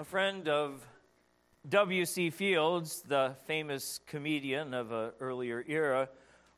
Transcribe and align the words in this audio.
A 0.00 0.04
friend 0.04 0.48
of 0.48 0.86
W.C. 1.68 2.30
Fields, 2.30 3.02
the 3.02 3.34
famous 3.48 3.98
comedian 4.06 4.72
of 4.72 4.92
an 4.92 5.10
earlier 5.18 5.64
era, 5.66 6.08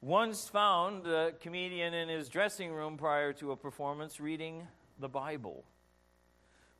once 0.02 0.46
found 0.46 1.06
a 1.06 1.32
comedian 1.40 1.95
in 1.95 2.11
his 2.11 2.29
dressing 2.29 2.71
room 2.71 2.98
prior 2.98 3.32
to 3.32 3.53
a 3.53 3.56
performance 3.56 4.21
reading 4.21 4.68
the 4.98 5.08
Bible. 5.08 5.64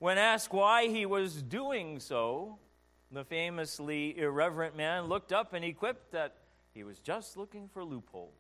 When 0.01 0.19
asked 0.19 0.53
why 0.53 0.89
he 0.89 1.07
was 1.07 1.41
doing 1.41 1.99
so, 1.99 2.59
the 3.11 3.25
famously 3.25 4.19
irreverent 4.19 4.77
man 4.77 5.05
looked 5.05 5.33
up 5.33 5.55
and 5.55 5.65
he 5.65 5.73
quipped 5.73 6.13
that 6.13 6.35
he 6.75 6.85
was 6.85 6.99
just 6.99 7.39
looking 7.39 7.69
for 7.69 7.83
loopholes. 7.83 8.35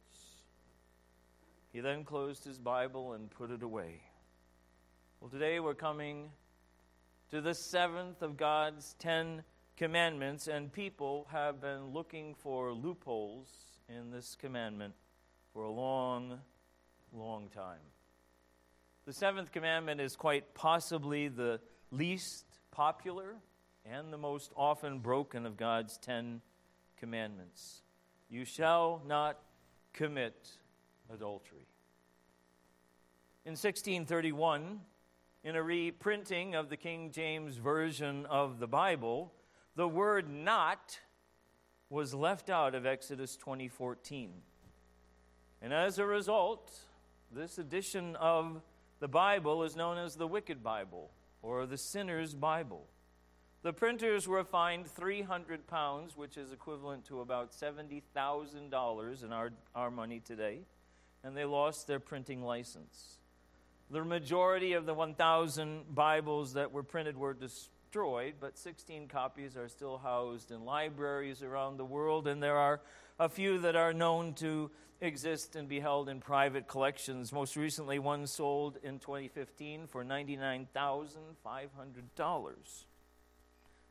He 1.73 1.81
then 1.81 2.05
closed 2.05 2.45
his 2.45 2.59
Bible 2.59 3.15
and 3.15 3.31
put 3.31 3.51
it 3.51 3.63
away. 3.63 4.03
Well, 5.23 5.31
today 5.31 5.59
we're 5.59 5.73
coming 5.73 6.29
to 7.31 7.41
the 7.41 7.55
seventh 7.55 8.23
of 8.23 8.37
God's 8.37 8.97
ten 8.99 9.45
commandments, 9.77 10.49
and 10.49 10.73
people 10.73 11.29
have 11.31 11.61
been 11.61 11.93
looking 11.93 12.35
for 12.35 12.73
loopholes 12.73 13.49
in 13.89 14.11
this 14.11 14.37
commandment 14.37 14.95
for 15.53 15.63
a 15.63 15.71
long, 15.71 16.39
long 17.13 17.49
time. 17.49 17.79
The 19.07 19.13
seventh 19.13 19.53
commandment 19.53 20.01
is 20.01 20.17
quite 20.17 20.55
possibly 20.55 21.29
the 21.29 21.61
least 21.93 22.45
popular 22.73 23.37
and 23.85 24.13
the 24.13 24.19
most 24.19 24.53
often 24.57 24.99
broken 24.99 25.47
of 25.47 25.57
God's 25.57 25.99
ten 25.99 26.41
commandments. 26.99 27.83
You 28.29 28.45
shall 28.45 29.03
not 29.07 29.39
commit 29.93 30.51
adultery. 31.13 31.67
In 33.45 33.53
1631, 33.53 34.81
in 35.43 35.57
a 35.57 35.63
reprinting 35.63 36.55
of 36.55 36.69
the 36.69 36.77
King 36.77 37.11
James 37.13 37.57
Version 37.57 38.27
of 38.27 38.59
the 38.59 38.67
Bible, 38.67 39.33
the 39.75 39.89
word 39.89 40.29
not 40.29 40.99
was 41.89 42.13
left 42.13 42.51
out 42.51 42.75
of 42.75 42.85
Exodus 42.85 43.37
2014. 43.37 44.33
And 45.63 45.73
as 45.73 45.99
a 45.99 46.05
result, 46.05 46.71
this 47.33 47.59
edition 47.59 48.17
of 48.17 48.61
the 49.01 49.09
Bible 49.09 49.63
is 49.63 49.77
known 49.77 49.97
as 49.97 50.15
the 50.15 50.27
Wicked 50.27 50.63
Bible 50.63 51.11
or 51.43 51.65
the 51.65 51.79
Sinner's 51.79 52.35
Bible. 52.35 52.87
The 53.63 53.73
printers 53.73 54.29
were 54.29 54.45
fined 54.45 54.87
300 54.87 55.67
pounds, 55.67 56.17
which 56.17 56.37
is 56.37 56.53
equivalent 56.53 57.07
to 57.07 57.21
about 57.21 57.53
$70,000 57.53 59.25
in 59.25 59.33
our, 59.33 59.51
our 59.75 59.91
money 59.91 60.21
today, 60.21 60.61
and 61.25 61.37
they 61.37 61.45
lost 61.45 61.87
their 61.87 62.01
printing 62.01 62.43
license. 62.43 63.20
The 63.93 64.05
majority 64.05 64.75
of 64.75 64.87
the 64.87 64.95
1,000 64.95 65.93
Bibles 65.93 66.53
that 66.53 66.71
were 66.71 66.85
printed 66.85 67.17
were 67.17 67.35
destroyed, 67.35 68.35
but 68.39 68.57
16 68.57 69.09
copies 69.09 69.57
are 69.57 69.69
still 69.69 69.99
housed 69.99 70.53
in 70.53 70.65
libraries 70.65 71.43
around 71.43 71.77
the 71.77 71.85
world, 71.85 72.29
and 72.29 72.41
there 72.41 72.57
are 72.57 72.81
a 73.19 73.29
few 73.29 73.59
that 73.59 73.75
are 73.75 73.93
known 73.93 74.35
to 74.35 74.71
exist 75.01 75.57
and 75.57 75.69
be 75.69 75.81
held 75.81 76.09
in 76.09 76.21
private 76.21 76.69
collections. 76.69 77.33
Most 77.33 77.57
recently, 77.57 77.99
one 77.99 78.29
sold 78.29 78.79
in 78.85 79.01
2015 79.01 79.89
for 79.89 80.05
$99,500. 80.05 82.85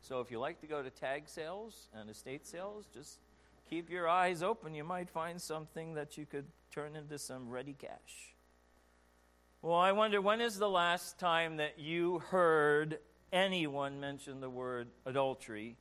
So 0.01 0.21
if 0.21 0.31
you 0.31 0.39
like 0.39 0.61
to 0.61 0.67
go 0.67 0.81
to 0.81 0.89
tag 0.89 1.27
sales 1.27 1.89
and 1.93 2.09
estate 2.09 2.47
sales, 2.47 2.85
just 2.93 3.19
keep 3.69 3.89
your 3.89 4.07
eyes 4.07 4.43
open. 4.43 4.73
You 4.73 4.85
might 4.85 5.09
find 5.09 5.41
something 5.41 5.95
that 5.95 6.17
you 6.17 6.25
could 6.25 6.45
turn 6.71 6.95
into 6.95 7.17
some 7.17 7.49
ready 7.49 7.73
cash. 7.73 8.33
Well, 9.61 9.75
I 9.75 9.91
wonder 9.91 10.21
when 10.21 10.39
is 10.39 10.57
the 10.57 10.69
last 10.69 11.19
time 11.19 11.57
that 11.57 11.79
you 11.79 12.19
heard 12.19 12.99
anyone 13.33 13.99
mention 13.99 14.39
the 14.39 14.49
word 14.49 14.87
adultery 15.05 15.75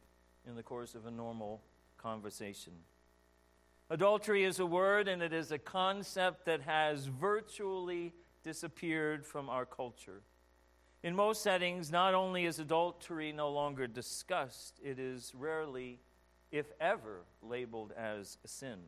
in 0.48 0.56
the 0.56 0.64
course 0.64 0.96
of 0.96 1.06
a 1.06 1.12
normal 1.12 1.62
conversation? 1.96 2.72
Adultery 3.88 4.42
is 4.42 4.58
a 4.58 4.66
word 4.66 5.06
and 5.06 5.22
it 5.22 5.32
is 5.32 5.53
a 5.53 5.58
concept 5.58 6.44
that 6.47 6.62
has 6.62 7.06
virtually 7.06 8.12
disappeared 8.42 9.25
from 9.25 9.48
our 9.48 9.64
culture. 9.64 10.22
In 11.04 11.14
most 11.14 11.44
settings, 11.44 11.92
not 11.92 12.14
only 12.14 12.47
is 12.47 12.58
adultery 12.58 13.30
no 13.30 13.48
longer 13.48 13.86
discussed, 13.86 14.80
it 14.82 14.98
is 14.98 15.32
rarely, 15.36 16.00
if 16.50 16.72
ever, 16.80 17.20
labeled 17.42 17.92
as 17.97 18.38
a 18.44 18.48
sin. 18.48 18.80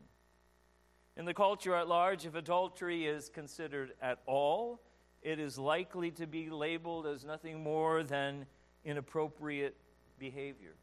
In 1.17 1.25
the 1.25 1.33
culture 1.33 1.75
at 1.75 1.87
large, 1.87 2.25
if 2.25 2.35
adultery 2.35 3.05
is 3.05 3.29
considered 3.29 3.91
at 4.01 4.19
all, 4.25 4.81
it 5.21 5.39
is 5.39 5.57
likely 5.57 6.11
to 6.11 6.25
be 6.25 6.49
labeled 6.49 7.05
as 7.05 7.25
nothing 7.25 7.61
more 7.61 8.03
than 8.03 8.45
inappropriate 8.85 9.75
behavior. 10.17 10.73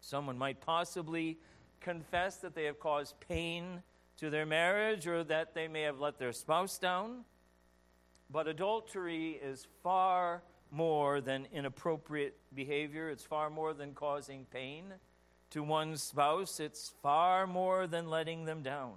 Someone 0.00 0.36
might 0.36 0.60
possibly 0.60 1.38
confess 1.80 2.36
that 2.36 2.54
they 2.54 2.64
have 2.64 2.78
caused 2.78 3.18
pain 3.20 3.82
to 4.18 4.30
their 4.30 4.46
marriage 4.46 5.06
or 5.06 5.24
that 5.24 5.54
they 5.54 5.66
may 5.66 5.82
have 5.82 5.98
let 5.98 6.18
their 6.18 6.32
spouse 6.32 6.78
down. 6.78 7.24
But 8.30 8.46
adultery 8.46 9.40
is 9.42 9.66
far 9.82 10.42
more 10.70 11.20
than 11.20 11.46
inappropriate 11.52 12.36
behavior, 12.54 13.10
it's 13.10 13.24
far 13.24 13.50
more 13.50 13.74
than 13.74 13.92
causing 13.92 14.46
pain 14.46 14.84
to 15.50 15.62
one's 15.62 16.02
spouse, 16.02 16.60
it's 16.60 16.94
far 17.02 17.46
more 17.46 17.86
than 17.86 18.08
letting 18.08 18.46
them 18.46 18.62
down. 18.62 18.94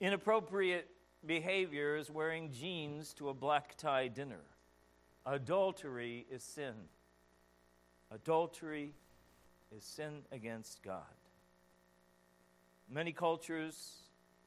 Inappropriate 0.00 0.88
behavior 1.26 1.96
is 1.96 2.10
wearing 2.10 2.52
jeans 2.52 3.12
to 3.14 3.28
a 3.28 3.34
black 3.34 3.76
tie 3.76 4.08
dinner. 4.08 4.42
Adultery 5.26 6.26
is 6.30 6.42
sin. 6.42 6.74
Adultery 8.10 8.94
is 9.76 9.84
sin 9.84 10.22
against 10.32 10.82
God. 10.82 11.02
Many 12.90 13.12
cultures 13.12 13.96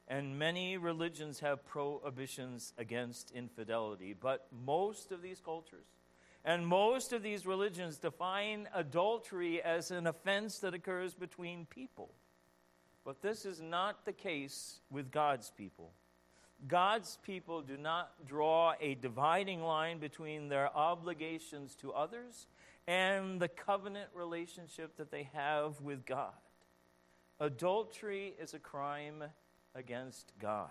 and 0.08 0.38
many 0.38 0.76
religions 0.78 1.40
have 1.40 1.64
prohibitions 1.64 2.72
against 2.76 3.30
infidelity, 3.30 4.14
but 4.18 4.48
most 4.64 5.12
of 5.12 5.22
these 5.22 5.40
cultures 5.40 5.86
and 6.44 6.66
most 6.66 7.12
of 7.12 7.22
these 7.22 7.46
religions 7.46 7.98
define 7.98 8.68
adultery 8.74 9.62
as 9.62 9.90
an 9.90 10.06
offense 10.06 10.58
that 10.58 10.74
occurs 10.74 11.14
between 11.14 11.66
people. 11.66 12.10
But 13.04 13.20
this 13.20 13.44
is 13.44 13.60
not 13.60 14.04
the 14.04 14.12
case 14.12 14.80
with 14.90 15.10
God's 15.10 15.50
people. 15.50 15.92
God's 16.68 17.18
people 17.24 17.60
do 17.60 17.76
not 17.76 18.12
draw 18.26 18.74
a 18.80 18.94
dividing 18.94 19.62
line 19.62 19.98
between 19.98 20.48
their 20.48 20.74
obligations 20.76 21.74
to 21.76 21.92
others 21.92 22.46
and 22.86 23.40
the 23.40 23.48
covenant 23.48 24.10
relationship 24.14 24.96
that 24.96 25.10
they 25.10 25.28
have 25.32 25.80
with 25.80 26.06
God. 26.06 26.32
Adultery 27.40 28.34
is 28.40 28.54
a 28.54 28.60
crime 28.60 29.24
against 29.74 30.32
God. 30.40 30.68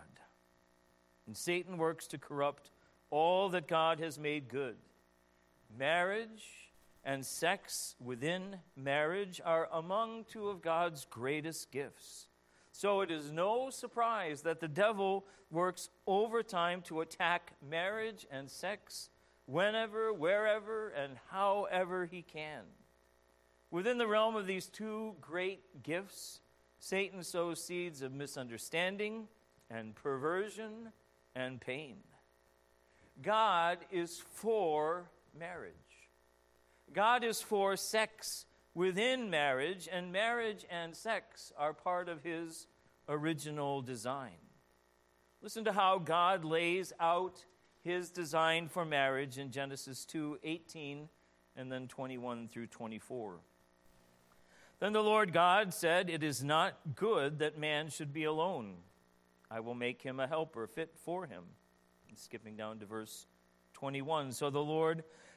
And 1.27 1.35
Satan 1.35 1.77
works 1.77 2.07
to 2.07 2.17
corrupt 2.17 2.71
all 3.09 3.49
that 3.49 3.67
God 3.67 3.99
has 3.99 4.17
made 4.17 4.47
good. 4.47 4.77
Marriage 5.77 6.70
and 7.03 7.25
sex 7.25 7.95
within 7.99 8.57
marriage 8.75 9.41
are 9.43 9.67
among 9.71 10.25
two 10.25 10.49
of 10.49 10.61
God's 10.61 11.05
greatest 11.09 11.71
gifts. 11.71 12.27
So 12.71 13.01
it 13.01 13.11
is 13.11 13.31
no 13.31 13.69
surprise 13.69 14.41
that 14.43 14.59
the 14.59 14.67
devil 14.67 15.25
works 15.49 15.89
overtime 16.07 16.81
to 16.83 17.01
attack 17.01 17.53
marriage 17.67 18.25
and 18.31 18.49
sex 18.49 19.09
whenever, 19.45 20.13
wherever, 20.13 20.89
and 20.89 21.17
however 21.29 22.05
he 22.05 22.21
can. 22.21 22.63
Within 23.71 23.97
the 23.97 24.07
realm 24.07 24.35
of 24.35 24.47
these 24.47 24.67
two 24.67 25.15
great 25.21 25.83
gifts, 25.83 26.41
Satan 26.79 27.23
sows 27.23 27.63
seeds 27.63 28.01
of 28.01 28.13
misunderstanding 28.13 29.27
and 29.69 29.95
perversion 29.95 30.91
and 31.35 31.59
pain. 31.59 31.97
God 33.21 33.79
is 33.91 34.23
for 34.33 35.09
marriage. 35.37 35.73
God 36.93 37.23
is 37.23 37.41
for 37.41 37.75
sex 37.77 38.45
within 38.73 39.29
marriage, 39.29 39.87
and 39.91 40.11
marriage 40.11 40.65
and 40.69 40.95
sex 40.95 41.51
are 41.57 41.73
part 41.73 42.09
of 42.09 42.23
his 42.23 42.67
original 43.07 43.81
design. 43.81 44.37
Listen 45.41 45.63
to 45.65 45.71
how 45.71 45.97
God 45.97 46.45
lays 46.45 46.93
out 46.99 47.45
his 47.83 48.11
design 48.11 48.67
for 48.67 48.85
marriage 48.85 49.37
in 49.37 49.51
Genesis 49.51 50.05
2 50.05 50.39
18 50.43 51.09
and 51.55 51.71
then 51.71 51.87
21 51.87 52.47
through 52.47 52.67
24. 52.67 53.39
Then 54.79 54.93
the 54.93 55.03
Lord 55.03 55.33
God 55.33 55.73
said, 55.73 56.09
It 56.09 56.23
is 56.23 56.43
not 56.43 56.95
good 56.95 57.39
that 57.39 57.57
man 57.57 57.89
should 57.89 58.13
be 58.13 58.23
alone. 58.23 58.75
I 59.49 59.59
will 59.59 59.75
make 59.75 60.01
him 60.01 60.19
a 60.19 60.27
helper 60.27 60.67
fit 60.67 60.91
for 61.03 61.25
him. 61.25 61.43
Skipping 62.15 62.55
down 62.55 62.79
to 62.79 62.85
verse 62.85 63.25
21. 63.73 64.31
So 64.31 64.49
the 64.49 64.59
Lord 64.59 65.03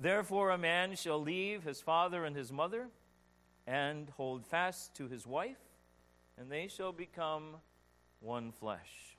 Therefore, 0.00 0.50
a 0.50 0.58
man 0.58 0.96
shall 0.96 1.20
leave 1.20 1.62
his 1.62 1.82
father 1.82 2.24
and 2.24 2.34
his 2.34 2.50
mother, 2.50 2.88
and 3.66 4.08
hold 4.16 4.46
fast 4.46 4.94
to 4.96 5.08
his 5.08 5.26
wife, 5.26 5.60
and 6.38 6.50
they 6.50 6.68
shall 6.68 6.92
become 6.92 7.56
one 8.20 8.50
flesh. 8.50 9.16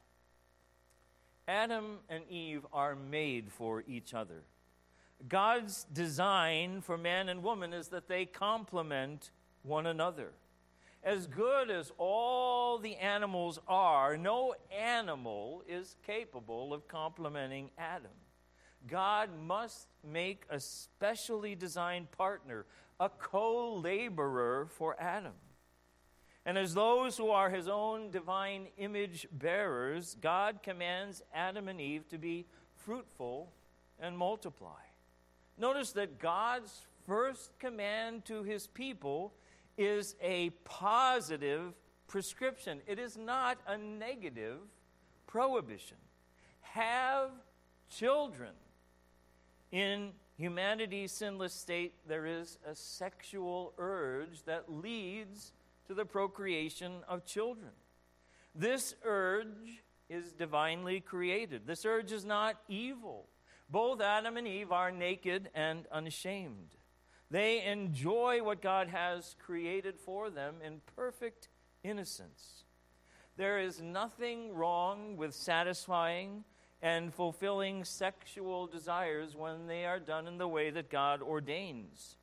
Adam 1.48 2.00
and 2.10 2.24
Eve 2.30 2.66
are 2.74 2.96
made 2.96 3.52
for 3.52 3.84
each 3.88 4.16
other. 4.16 4.42
God's 5.30 5.84
design 5.94 6.82
for 6.82 6.98
man 6.98 7.30
and 7.30 7.44
woman 7.44 7.74
is 7.74 7.90
that 7.90 8.08
they 8.08 8.26
complement 8.26 9.30
one 9.62 9.86
another. 9.86 10.32
As 11.04 11.28
good 11.28 11.70
as 11.70 11.92
all 12.00 12.80
the 12.80 12.96
animals 12.96 13.60
are, 13.68 14.18
no 14.18 14.56
animal 14.76 15.64
is 15.68 15.96
capable 16.06 16.74
of 16.74 16.88
complementing 16.88 17.70
Adam. 17.78 18.12
God 18.88 19.30
must 19.46 19.88
make 20.04 20.44
a 20.50 20.60
specially 20.60 21.56
designed 21.56 22.12
partner, 22.12 22.66
a 23.00 23.10
co 23.10 23.76
laborer 23.76 24.68
for 24.70 24.96
Adam. 25.00 25.34
And 26.46 26.58
as 26.58 26.74
those 26.74 27.18
who 27.18 27.30
are 27.30 27.50
his 27.50 27.68
own 27.68 28.10
divine 28.10 28.68
image 28.78 29.28
bearers, 29.32 30.18
God 30.20 30.64
commands 30.64 31.22
Adam 31.34 31.68
and 31.68 31.80
Eve 31.80 32.08
to 32.10 32.18
be 32.18 32.46
fruitful 32.76 33.52
and 34.00 34.18
multiply. 34.18 34.82
Notice 35.58 35.92
that 35.92 36.18
God's 36.20 36.88
first 37.06 37.52
command 37.60 38.26
to 38.26 38.42
his 38.44 38.66
people 38.66 39.34
is 39.78 40.16
a 40.22 40.50
positive 40.64 41.74
prescription, 42.08 42.82
it 42.88 43.00
is 43.00 43.18
not 43.18 43.58
a 43.68 43.78
negative 43.78 44.58
prohibition. 45.28 45.98
Have 46.62 47.30
children. 47.90 48.52
In 49.72 50.12
humanity's 50.38 51.12
sinless 51.12 51.54
state, 51.54 51.94
there 52.08 52.26
is 52.26 52.58
a 52.66 52.76
sexual 52.76 53.74
urge 53.78 54.44
that 54.46 54.72
leads 54.72 55.54
to 55.88 55.94
the 55.94 56.06
procreation 56.06 57.04
of 57.08 57.26
children. 57.26 57.72
This 58.54 58.96
urge 59.04 59.84
is 60.10 60.34
divinely 60.34 61.00
created. 61.00 61.66
This 61.66 61.86
urge 61.86 62.12
is 62.12 62.26
not 62.26 62.58
evil. 62.68 63.28
Both 63.70 64.02
Adam 64.02 64.36
and 64.36 64.48
Eve 64.48 64.74
are 64.74 64.92
naked 64.92 65.50
and 65.56 65.86
unashamed. 65.92 66.76
They 67.30 67.64
enjoy 67.64 68.44
what 68.44 68.62
God 68.62 68.90
has 68.90 69.38
created 69.40 69.98
for 69.98 70.30
them 70.30 70.56
in 70.66 70.82
perfect 70.98 71.48
innocence. 71.82 72.66
There 73.38 73.60
is 73.60 73.82
nothing 73.82 74.54
wrong 74.54 75.16
with 75.16 75.34
satisfying 75.34 76.44
and 76.82 77.14
fulfilling 77.14 77.84
sexual 77.84 78.68
desires 78.68 79.36
when 79.36 79.68
they 79.68 79.86
are 79.86 80.00
done 80.00 80.28
in 80.28 80.38
the 80.38 80.48
way 80.48 80.72
that 80.72 80.90
God 80.90 81.22
ordains. 81.22 82.18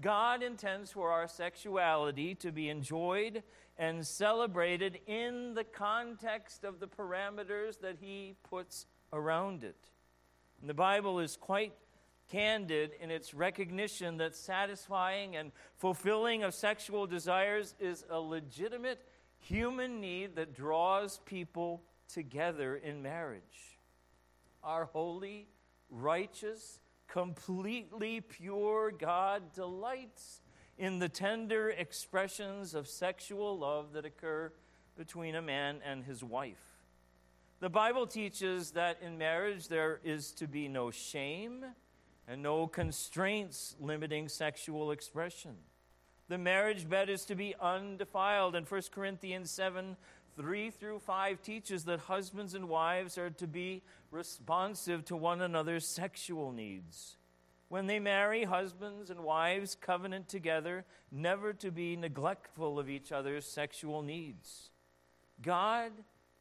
God 0.00 0.42
intends 0.42 0.90
for 0.90 1.10
our 1.10 1.28
sexuality 1.28 2.34
to 2.36 2.52
be 2.52 2.68
enjoyed 2.68 3.42
and 3.78 4.06
celebrated 4.06 5.00
in 5.06 5.54
the 5.54 5.64
context 5.64 6.64
of 6.64 6.80
the 6.80 6.86
parameters 6.86 7.80
that 7.80 7.96
He 8.00 8.34
puts 8.48 8.86
around 9.12 9.64
it. 9.64 9.90
And 10.60 10.70
the 10.70 10.74
Bible 10.74 11.20
is 11.20 11.36
quite 11.36 11.72
candid 12.30 12.92
in 13.00 13.10
its 13.10 13.34
recognition 13.34 14.16
that 14.16 14.34
satisfying 14.34 15.36
and 15.36 15.52
fulfilling 15.76 16.42
of 16.42 16.54
sexual 16.54 17.06
desires 17.06 17.74
is 17.78 18.04
a 18.10 18.18
legitimate 18.18 19.04
human 19.38 20.00
need 20.00 20.36
that 20.36 20.54
draws 20.54 21.20
people 21.26 21.82
together 22.08 22.76
in 22.76 23.02
marriage. 23.02 23.73
Our 24.64 24.86
holy, 24.86 25.46
righteous, 25.90 26.80
completely 27.06 28.22
pure 28.22 28.90
God 28.90 29.52
delights 29.52 30.40
in 30.78 30.98
the 30.98 31.08
tender 31.08 31.68
expressions 31.68 32.74
of 32.74 32.88
sexual 32.88 33.58
love 33.58 33.92
that 33.92 34.06
occur 34.06 34.52
between 34.96 35.34
a 35.34 35.42
man 35.42 35.80
and 35.84 36.02
his 36.02 36.24
wife. 36.24 36.80
The 37.60 37.68
Bible 37.68 38.06
teaches 38.06 38.70
that 38.72 38.98
in 39.02 39.18
marriage 39.18 39.68
there 39.68 40.00
is 40.02 40.32
to 40.32 40.46
be 40.46 40.66
no 40.66 40.90
shame 40.90 41.64
and 42.26 42.42
no 42.42 42.66
constraints 42.66 43.76
limiting 43.78 44.28
sexual 44.28 44.90
expression. 44.90 45.56
The 46.28 46.38
marriage 46.38 46.88
bed 46.88 47.10
is 47.10 47.26
to 47.26 47.34
be 47.34 47.54
undefiled, 47.60 48.54
and 48.54 48.66
1 48.66 48.82
Corinthians 48.92 49.50
7 49.50 49.96
3 50.36 50.70
through 50.70 50.98
5 50.98 51.42
teaches 51.42 51.84
that 51.84 52.00
husbands 52.00 52.54
and 52.54 52.68
wives 52.68 53.18
are 53.18 53.30
to 53.30 53.46
be 53.46 53.82
responsive 54.10 55.04
to 55.06 55.16
one 55.16 55.40
another's 55.40 55.86
sexual 55.86 56.52
needs. 56.52 57.16
When 57.68 57.86
they 57.86 57.98
marry, 57.98 58.44
husbands 58.44 59.10
and 59.10 59.20
wives 59.20 59.76
covenant 59.80 60.28
together 60.28 60.84
never 61.10 61.52
to 61.54 61.70
be 61.70 61.96
neglectful 61.96 62.78
of 62.78 62.88
each 62.88 63.10
other's 63.10 63.46
sexual 63.46 64.02
needs. 64.02 64.70
God 65.42 65.92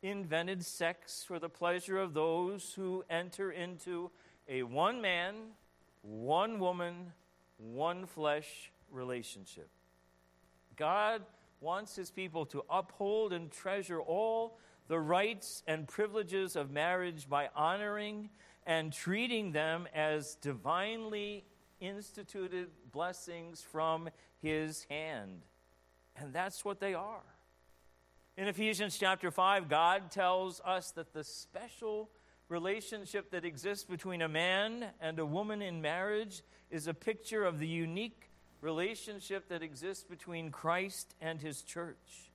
invented 0.01 0.63
sex 0.65 1.23
for 1.25 1.39
the 1.39 1.49
pleasure 1.49 1.97
of 1.97 2.13
those 2.13 2.73
who 2.75 3.03
enter 3.09 3.51
into 3.51 4.11
a 4.47 4.63
one 4.63 5.01
man, 5.01 5.35
one 6.01 6.59
woman, 6.59 7.13
one 7.57 8.05
flesh 8.05 8.71
relationship. 8.91 9.69
God 10.75 11.21
wants 11.63 11.95
his 11.95 12.11
people 12.11 12.45
to 12.47 12.63
uphold 12.69 13.31
and 13.31 13.49
treasure 13.49 14.01
all 14.01 14.59
the 14.89 14.99
rights 14.99 15.63
and 15.65 15.87
privileges 15.87 16.57
of 16.57 16.69
marriage 16.69 17.29
by 17.29 17.49
honoring 17.55 18.29
and 18.65 18.91
treating 18.91 19.53
them 19.53 19.87
as 19.95 20.35
divinely 20.35 21.45
instituted 21.79 22.67
blessings 22.91 23.61
from 23.61 24.09
his 24.41 24.85
hand. 24.89 25.41
And 26.17 26.33
that's 26.33 26.65
what 26.65 26.79
they 26.79 26.93
are. 26.93 27.23
In 28.35 28.47
Ephesians 28.47 28.97
chapter 28.97 29.31
5, 29.31 29.69
God 29.69 30.11
tells 30.11 30.59
us 30.65 30.91
that 30.91 31.13
the 31.13 31.23
special 31.23 32.09
relationship 32.49 33.31
that 33.31 33.45
exists 33.45 33.85
between 33.85 34.21
a 34.21 34.27
man 34.27 34.87
and 34.99 35.17
a 35.17 35.25
woman 35.25 35.61
in 35.61 35.81
marriage 35.81 36.43
is 36.69 36.87
a 36.87 36.93
picture 36.93 37.45
of 37.45 37.59
the 37.59 37.67
unique 37.67 38.29
relationship 38.63 39.49
that 39.49 39.61
exists 39.61 40.05
between 40.05 40.49
Christ 40.49 41.13
and 41.19 41.41
his 41.41 41.61
church. 41.61 42.31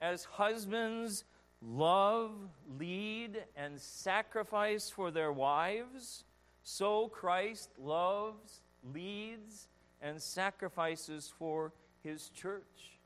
As 0.00 0.24
husbands 0.24 1.24
love, 1.62 2.32
lead, 2.78 3.44
and 3.56 3.80
sacrifice 3.80 4.90
for 4.90 5.12
their 5.12 5.32
wives, 5.32 6.24
so 6.64 7.08
Christ 7.08 7.70
loves, 7.78 8.62
leads, 8.92 9.68
and 10.02 10.20
sacrifices 10.20 11.32
for 11.38 11.72
his 12.02 12.30
church. 12.30 12.98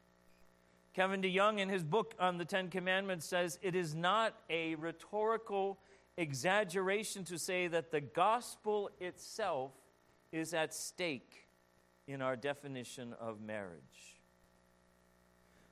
Kevin 0.95 1.21
DeYoung, 1.21 1.59
in 1.59 1.69
his 1.69 1.83
book 1.83 2.15
on 2.19 2.39
the 2.39 2.45
Ten 2.45 2.71
Commandments, 2.71 3.27
says 3.27 3.59
it 3.63 3.75
is 3.75 3.95
not 3.95 4.35
a 4.49 4.77
rhetorical 4.77 5.79
exaggeration 6.17 7.25
to 7.25 7.39
say 7.39 7.67
that 7.67 7.91
the 7.91 8.01
gospel 8.01 8.89
itself 9.01 9.73
is 10.33 10.55
at 10.55 10.73
stake 10.73 11.44
in 12.07 12.23
our 12.23 12.37
definition 12.37 13.15
of 13.21 13.41
marriage. 13.41 14.19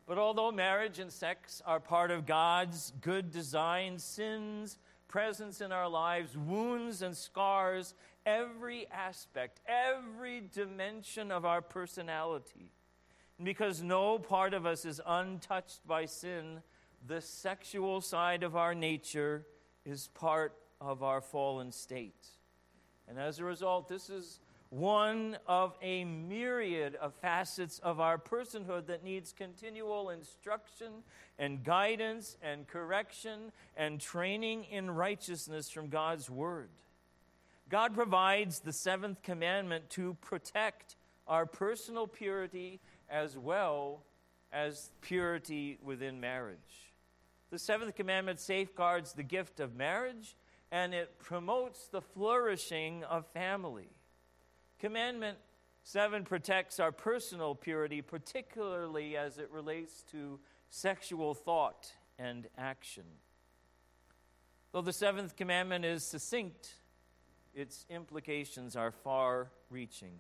But 0.07 0.19
although 0.19 0.51
marriage 0.51 0.99
and 0.99 1.12
sex 1.12 1.62
are 1.65 1.81
part 1.81 2.11
of 2.11 2.27
God's 2.27 2.93
good 3.01 3.31
design, 3.31 3.99
sins, 3.99 4.79
presence 5.09 5.61
in 5.61 5.73
our 5.73 5.89
lives, 5.89 6.37
wounds 6.37 7.03
and 7.03 7.17
scars, 7.17 7.95
every 8.27 8.87
aspect, 8.91 9.61
every 9.67 10.43
dimension 10.53 11.31
of 11.31 11.45
our 11.45 11.61
personality, 11.61 12.73
because 13.43 13.83
no 13.83 14.19
part 14.19 14.55
of 14.55 14.67
us 14.67 14.85
is 14.85 15.01
untouched 15.07 15.87
by 15.87 16.07
sin, 16.07 16.62
the 17.07 17.21
sexual 17.21 18.01
side 18.01 18.43
of 18.43 18.57
our 18.57 18.75
nature 18.75 19.47
is 19.85 20.09
part 20.09 20.55
of 20.81 21.03
our 21.03 21.21
fallen 21.21 21.73
state. 21.73 22.27
And 23.09 23.19
as 23.19 23.39
a 23.39 23.45
result, 23.45 23.89
this 23.89 24.09
is 24.09 24.41
one 24.73 25.37
of 25.47 25.76
a 25.83 26.02
myriad 26.02 26.95
of 26.95 27.12
facets 27.17 27.79
of 27.81 28.00
our 28.00 28.17
personhood 28.17 28.87
that 28.87 29.05
needs 29.05 29.31
continual 29.31 30.09
instruction 30.09 31.02
and 31.38 31.62
guidance 31.62 32.38
and 32.43 32.67
correction 32.67 33.52
and 33.76 34.00
training 34.00 34.64
in 34.64 34.91
righteousness 34.91 35.69
from 35.69 35.88
God's 35.88 36.31
Word. 36.31 36.71
God 37.69 37.95
provides 37.95 38.61
the 38.61 38.73
seventh 38.73 39.23
commandment 39.23 39.91
to 39.91 40.17
protect 40.23 40.97
our 41.29 41.45
personal 41.45 42.07
purity 42.07 42.81
as 43.11 43.37
well 43.37 44.05
as 44.55 44.91
purity 45.02 45.76
within 45.85 46.19
marriage. 46.19 46.95
The 47.50 47.59
seventh 47.59 47.95
commandment 47.95 48.41
safeguards 48.41 49.12
the 49.12 49.23
gift 49.23 49.61
of 49.61 49.76
marriage 49.76 50.35
and 50.71 50.95
it 50.95 51.19
promotes 51.19 51.88
the 51.88 52.00
flourishing 52.00 53.05
of 53.05 53.26
family. 53.35 53.91
Commandment 54.83 55.39
Seven 55.85 56.25
protects 56.25 56.79
our 56.79 56.93
personal 56.93 57.55
purity, 57.55 58.03
particularly 58.03 59.17
as 59.17 59.39
it 59.39 59.51
relates 59.51 60.03
to 60.12 60.39
sexual 60.71 61.35
thought 61.35 61.93
and 62.19 62.47
action. 62.57 63.05
Though 64.71 64.81
the 64.81 64.93
seventh 64.93 65.37
commandment 65.37 65.85
is 65.85 66.05
succinct, 66.05 66.75
its 67.53 67.85
implications 67.91 68.77
are 68.77 68.93
far 68.93 69.51
reaching. 69.71 70.15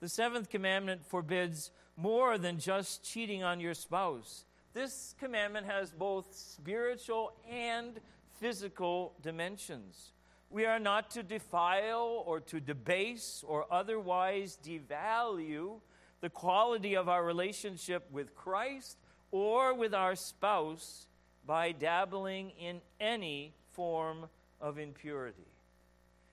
The 0.00 0.08
seventh 0.08 0.48
commandment 0.48 1.04
forbids 1.04 1.72
more 1.96 2.38
than 2.38 2.58
just 2.58 3.02
cheating 3.02 3.42
on 3.42 3.60
your 3.60 3.74
spouse. 3.74 4.44
This 4.72 5.14
commandment 5.18 5.66
has 5.66 5.90
both 5.90 6.34
spiritual 6.34 7.34
and 7.50 8.00
physical 8.40 9.14
dimensions. 9.22 10.13
We 10.54 10.66
are 10.66 10.78
not 10.78 11.10
to 11.10 11.24
defile 11.24 12.22
or 12.24 12.38
to 12.38 12.60
debase 12.60 13.42
or 13.44 13.66
otherwise 13.72 14.56
devalue 14.64 15.80
the 16.20 16.30
quality 16.30 16.94
of 16.94 17.08
our 17.08 17.24
relationship 17.24 18.06
with 18.12 18.36
Christ 18.36 18.96
or 19.32 19.74
with 19.74 19.92
our 19.92 20.14
spouse 20.14 21.08
by 21.44 21.72
dabbling 21.72 22.50
in 22.50 22.82
any 23.00 23.56
form 23.72 24.26
of 24.60 24.78
impurity. 24.78 25.50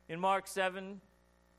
In 0.07 0.19
Mark 0.19 0.45
7 0.45 1.01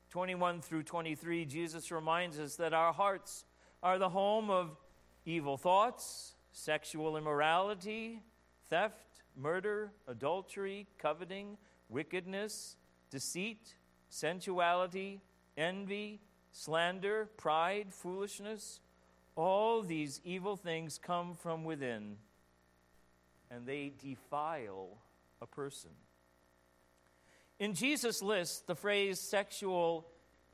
21 0.09 0.61
through 0.61 0.83
23, 0.83 1.43
Jesus 1.43 1.91
reminds 1.91 2.39
us 2.39 2.55
that 2.55 2.73
our 2.73 2.93
hearts 2.93 3.43
are 3.81 3.99
the 3.99 4.07
home 4.07 4.49
of 4.49 4.77
evil 5.25 5.57
thoughts, 5.57 6.35
sexual 6.53 7.17
immorality, 7.17 8.21
theft, 8.69 9.23
murder, 9.35 9.91
adultery, 10.07 10.87
coveting 10.97 11.57
wickedness, 11.93 12.75
deceit, 13.11 13.75
sensuality, 14.09 15.21
envy, 15.55 16.19
slander, 16.51 17.29
pride, 17.37 17.87
foolishness. 17.93 18.79
All 19.35 19.81
these 19.83 20.19
evil 20.25 20.55
things 20.55 20.99
come 21.01 21.35
from 21.35 21.63
within, 21.63 22.17
and 23.49 23.65
they 23.65 23.93
defile 24.03 24.97
a 25.41 25.47
person. 25.47 25.91
In 27.59 27.73
Jesus' 27.73 28.21
list, 28.21 28.67
the 28.67 28.75
phrase 28.75 29.19
sexual 29.19 30.07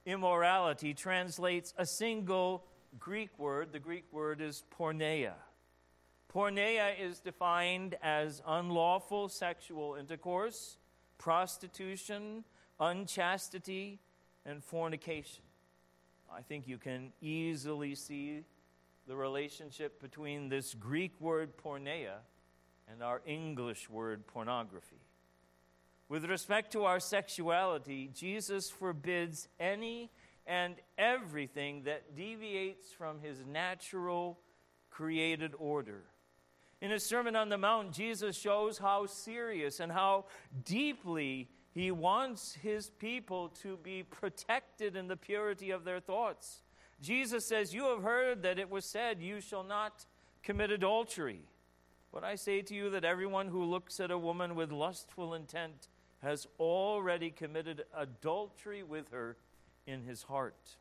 immorality 0.06 0.94
translates 0.94 1.74
a 1.78 1.86
single 1.86 2.66
Greek 3.00 3.38
word. 3.40 3.72
The 3.72 3.80
Greek 3.80 4.06
word 4.12 4.42
is 4.42 4.64
porneia. 4.78 5.34
Porneia 6.34 6.94
is 7.00 7.20
defined 7.20 7.96
as 8.04 8.42
unlawful 8.46 9.30
sexual 9.30 9.96
intercourse 9.96 10.78
prostitution, 11.20 12.44
unchastity, 12.80 14.00
and 14.46 14.64
fornication. 14.64 15.44
I 16.34 16.42
think 16.42 16.68
you 16.68 16.80
can 16.80 17.12
easily 17.22 17.94
see 17.94 18.46
the 19.08 19.16
relationship 19.16 20.02
between 20.02 20.50
this 20.50 20.74
Greek 20.74 21.20
word 21.20 21.58
porneia 21.58 22.18
and 22.92 23.04
our 23.04 23.22
English 23.26 23.90
word 23.90 24.26
pornography. 24.26 25.02
With 26.08 26.26
respect 26.26 26.72
to 26.72 26.86
our 26.86 27.00
sexuality, 27.00 28.10
Jesus 28.14 28.70
forbids 28.70 29.48
any 29.60 30.10
and 30.48 30.76
everything 30.98 31.84
that 31.84 32.16
deviates 32.16 32.92
from 32.92 33.20
his 33.20 33.46
natural 33.46 34.40
created 34.90 35.54
order. 35.60 36.06
In 36.82 36.92
his 36.92 37.04
Sermon 37.04 37.36
on 37.36 37.50
the 37.50 37.58
Mount, 37.58 37.92
Jesus 37.92 38.38
shows 38.38 38.78
how 38.78 39.06
serious 39.06 39.80
and 39.80 39.92
how 39.92 40.26
deeply 40.64 41.50
he 41.72 41.92
wants 41.92 42.54
his 42.54 42.90
people 42.90 43.50
to 43.62 43.78
be 43.78 44.04
protected 44.04 44.96
in 44.96 45.08
the 45.08 45.18
purity 45.18 45.72
of 45.72 45.84
their 45.84 46.00
thoughts. 46.00 46.62
Jesus 47.02 47.46
says, 47.46 47.74
You 47.74 47.86
have 47.90 48.04
heard 48.04 48.44
that 48.44 48.60
it 48.60 48.70
was 48.70 48.86
said, 48.86 49.22
You 49.22 49.42
shall 49.42 49.64
not 49.64 50.06
commit 50.42 50.72
adultery. 50.72 51.42
But 52.12 52.24
I 52.24 52.36
say 52.36 52.62
to 52.62 52.74
you 52.74 52.90
that 52.92 53.04
everyone 53.04 53.48
who 53.48 53.64
looks 53.64 54.00
at 54.00 54.10
a 54.10 54.18
woman 54.18 54.56
with 54.56 54.72
lustful 54.72 55.34
intent 55.34 55.90
has 56.24 56.48
already 56.60 57.30
committed 57.30 57.84
adultery 57.96 58.84
with 58.84 59.12
her 59.12 59.38
in 59.86 60.02
his 60.02 60.24
heart. 60.24 60.78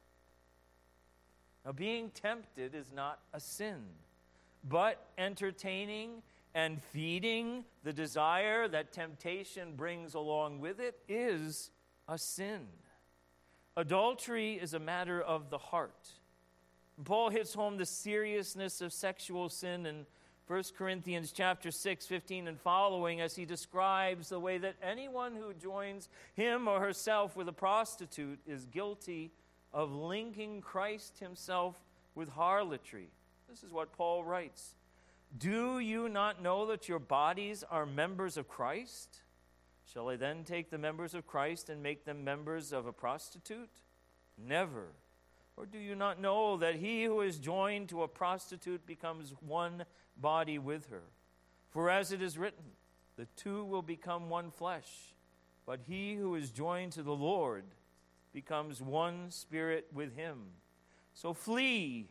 Now, 1.65 1.73
being 1.73 2.11
tempted 2.11 2.75
is 2.75 2.93
not 2.93 3.21
a 3.35 3.41
sin 3.41 3.85
but 4.65 5.07
entertaining 5.17 6.23
and 6.55 6.83
feeding 6.83 7.65
the 7.85 7.93
desire 7.93 8.69
that 8.69 8.93
temptation 8.93 9.75
brings 9.77 10.15
along 10.15 10.61
with 10.61 10.81
it 10.81 10.99
is 11.09 11.71
a 12.09 12.19
sin. 12.19 12.67
Adultery 13.77 14.55
is 14.55 14.75
a 14.75 14.81
matter 14.81 15.21
of 15.21 15.51
the 15.51 15.59
heart. 15.59 16.09
Paul 17.05 17.31
hits 17.31 17.55
home 17.55 17.77
the 17.77 17.87
seriousness 17.87 18.81
of 18.81 18.93
sexual 18.93 19.49
sin 19.49 19.87
in 19.87 20.05
1 20.49 20.63
Corinthians 20.77 21.31
chapter 21.31 21.71
6, 21.71 22.07
15 22.07 22.49
and 22.49 22.59
following 22.59 23.21
as 23.21 23.37
he 23.37 23.45
describes 23.45 24.31
the 24.31 24.41
way 24.41 24.59
that 24.59 24.77
anyone 24.83 25.37
who 25.37 25.53
joins 25.53 26.09
him 26.35 26.67
or 26.67 26.81
herself 26.81 27.37
with 27.37 27.49
a 27.49 27.53
prostitute 27.53 28.41
is 28.47 28.65
guilty 28.65 29.31
of 29.73 29.93
linking 29.93 30.63
Christ 30.63 31.19
himself 31.19 31.77
with 32.15 32.31
harlotry. 32.31 33.11
This 33.49 33.63
is 33.63 33.73
what 33.73 33.93
Paul 33.93 34.25
writes 34.25 34.75
Do 35.37 35.79
you 35.79 36.09
not 36.09 36.43
know 36.43 36.67
that 36.67 36.89
your 36.89 36.99
bodies 36.99 37.65
are 37.69 37.87
members 37.87 38.37
of 38.37 38.49
Christ? 38.49 39.21
Shall 39.91 40.11
I 40.11 40.17
then 40.17 40.45
take 40.45 40.71
the 40.71 40.77
members 40.77 41.15
of 41.15 41.27
Christ 41.27 41.71
and 41.71 41.83
make 41.83 42.05
them 42.05 42.23
members 42.23 42.73
of 42.75 42.87
a 42.87 42.93
prostitute? 42.93 43.71
Never. 44.37 44.89
Or 45.57 45.65
do 45.65 45.79
you 45.79 45.95
not 45.95 46.21
know 46.21 46.59
that 46.59 46.77
he 46.77 47.05
who 47.05 47.23
is 47.23 47.39
joined 47.39 47.89
to 47.89 48.03
a 48.03 48.09
prostitute 48.09 48.87
becomes 48.87 49.35
one 49.41 49.85
body 50.17 50.59
with 50.59 50.91
her? 50.91 51.03
For 51.71 51.89
as 51.89 52.13
it 52.13 52.21
is 52.21 52.37
written, 52.37 52.65
the 53.17 53.27
two 53.35 53.65
will 53.65 53.83
become 53.83 54.29
one 54.29 54.51
flesh. 54.51 55.15
But 55.65 55.81
he 55.89 56.15
who 56.15 56.35
is 56.35 56.51
joined 56.51 56.93
to 56.93 57.03
the 57.03 57.17
Lord 57.17 57.65
becomes 58.33 58.81
one 58.81 59.31
spirit 59.31 59.87
with 59.93 60.15
him. 60.15 60.39
So 61.15 61.33
flee 61.33 62.11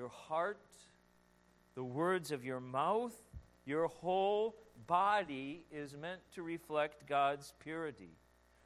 your 0.00 0.08
heart, 0.08 0.56
the 1.74 1.84
words 1.84 2.32
of 2.32 2.42
your 2.42 2.58
mouth, 2.58 3.12
your 3.66 3.86
whole 3.86 4.56
body 4.86 5.62
is 5.70 5.94
meant 5.94 6.22
to 6.34 6.42
reflect 6.42 7.06
God's 7.06 7.52
purity. 7.58 8.16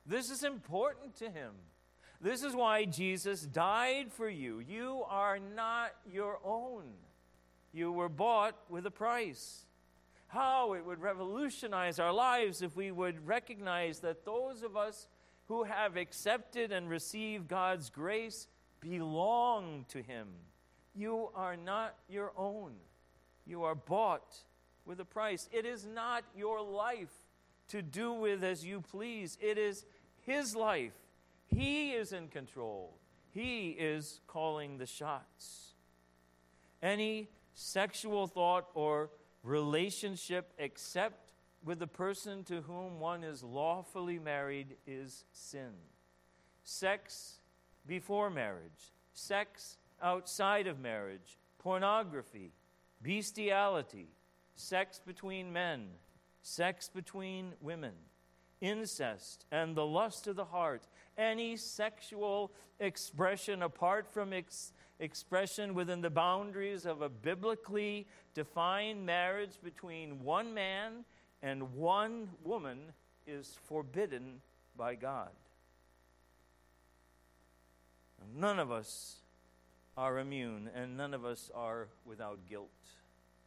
This 0.07 0.31
is 0.31 0.45
important 0.45 1.17
to 1.17 1.25
him. 1.25 1.50
This 2.21 2.45
is 2.45 2.55
why 2.55 2.85
Jesus 2.85 3.41
died 3.43 4.12
for 4.12 4.29
you. 4.29 4.61
You 4.61 5.03
are 5.09 5.41
not 5.41 5.91
your 6.09 6.38
own. 6.45 6.85
You 7.73 7.91
were 7.91 8.09
bought 8.09 8.55
with 8.71 8.87
a 8.87 8.93
price. 8.93 9.67
How 10.29 10.75
it 10.75 10.87
would 10.87 11.00
revolutionize 11.00 11.99
our 11.99 12.12
lives 12.12 12.62
if 12.62 12.76
we 12.76 12.93
would 12.93 13.26
recognize 13.26 13.99
that 14.00 14.25
those 14.25 14.62
of 14.62 14.76
us 14.76 15.09
who 15.49 15.64
have 15.64 15.97
accepted 15.97 16.71
and 16.71 16.88
received 16.88 17.49
God's 17.49 17.91
grace 17.91 18.47
belong 18.81 19.85
to 19.88 20.00
Him. 20.00 20.29
You 20.95 21.31
are 21.35 21.57
not 21.57 21.97
your 22.09 22.33
own. 22.37 22.73
You 23.47 23.65
are 23.65 23.75
bought 23.75 24.37
with 24.85 25.01
a 25.01 25.05
price. 25.05 25.49
It 25.53 25.67
is 25.67 25.87
not 25.87 26.25
your 26.37 26.63
life 26.63 27.13
to 27.69 27.83
do 27.83 28.13
with 28.13 28.45
as 28.45 28.65
you 28.65 28.81
please, 28.81 29.39
it 29.41 29.59
is 29.59 29.85
His 30.23 30.55
life. 30.55 30.93
He 31.47 31.93
is 31.93 32.13
in 32.13 32.29
control, 32.29 32.99
He 33.33 33.71
is 33.71 34.21
calling 34.27 34.79
the 34.79 34.87
shots. 34.87 35.75
Any 36.83 37.29
sexual 37.55 38.27
thought 38.27 38.67
or 38.75 39.11
relationship 39.43 40.53
except 40.59 41.33
with 41.65 41.79
the 41.79 41.87
person 41.87 42.45
to 42.45 42.61
whom 42.63 43.01
one 43.01 43.25
is 43.25 43.43
lawfully 43.43 44.19
married 44.19 44.77
is 44.87 45.25
sin. 45.33 45.73
Sex 46.63 47.41
before 47.87 48.29
marriage, 48.29 48.93
sex 49.15 49.79
outside 50.03 50.67
of 50.67 50.79
marriage, 50.79 51.39
pornography, 51.59 52.53
bestiality, 53.03 54.09
sex 54.55 55.01
between 55.05 55.53
men, 55.53 55.87
sex 56.43 56.89
between 56.89 57.53
women, 57.61 57.95
incest, 58.61 59.47
and 59.51 59.77
the 59.77 59.87
lust 59.87 60.27
of 60.27 60.37
the 60.37 60.45
heart, 60.45 60.87
any 61.17 61.57
sexual 61.57 62.53
expression 62.81 63.63
apart 63.63 64.07
from 64.13 64.33
ex- 64.33 64.73
expression 64.99 65.75
within 65.75 66.01
the 66.01 66.11
boundaries 66.11 66.87
of 66.87 67.03
a 67.03 67.09
biblically 67.09 68.07
defined 68.35 69.05
marriage 69.05 69.59
between 69.63 70.23
one 70.23 70.55
man 70.55 71.05
and 71.43 71.75
one 71.75 72.29
woman 72.43 72.79
is 73.27 73.59
forbidden 73.67 74.41
by 74.77 74.95
God. 74.95 75.31
None 78.37 78.59
of 78.59 78.73
us 78.73 79.17
are 79.97 80.19
immune, 80.19 80.69
and 80.75 80.97
none 80.97 81.15
of 81.15 81.25
us 81.25 81.51
are 81.55 81.89
without 82.05 82.47
guilt 82.49 82.71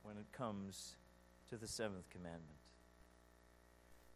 when 0.03 0.17
it 0.17 0.31
comes 0.31 0.95
to 1.49 1.57
the 1.57 1.67
seventh 1.67 2.09
commandment. 2.09 2.43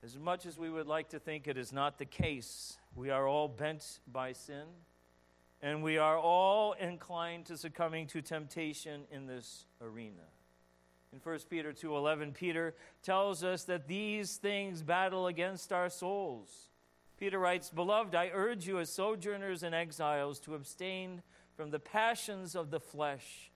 As 0.03 0.17
much 0.17 0.45
as 0.45 0.57
we 0.57 0.69
would 0.69 0.87
like 0.87 1.09
to 1.09 1.19
think 1.19 1.47
it 1.47 1.57
is 1.57 1.71
not 1.71 1.97
the 1.97 2.05
case, 2.05 2.77
we 2.95 3.09
are 3.09 3.27
all 3.27 3.47
bent 3.47 3.99
by 4.07 4.33
sin, 4.33 4.65
and 5.61 5.83
we 5.83 5.97
are 5.97 6.17
all 6.17 6.73
inclined 6.73 7.45
to 7.45 7.57
succumbing 7.57 8.07
to 8.07 8.21
temptation 8.21 9.01
in 9.11 9.27
this 9.27 9.65
arena. 9.79 10.23
In 11.13 11.19
1 11.19 11.49
Peter 11.49 11.73
2:11, 11.73 12.33
Peter 12.33 12.73
tells 13.03 13.43
us 13.43 13.65
that 13.65 13.87
these 13.87 14.37
things 14.37 14.81
battle 14.81 15.27
against 15.27 15.73
our 15.73 15.89
souls. 15.89 16.69
Peter 17.17 17.37
writes, 17.37 17.69
"Beloved, 17.69 18.15
I 18.15 18.29
urge 18.29 18.65
you 18.65 18.79
as 18.79 18.89
sojourners 18.89 19.61
and 19.61 19.75
exiles 19.75 20.39
to 20.39 20.55
abstain 20.55 21.21
from 21.61 21.69
the 21.69 21.79
passions 21.79 22.55
of 22.55 22.71
the 22.71 22.79
flesh 22.79 23.51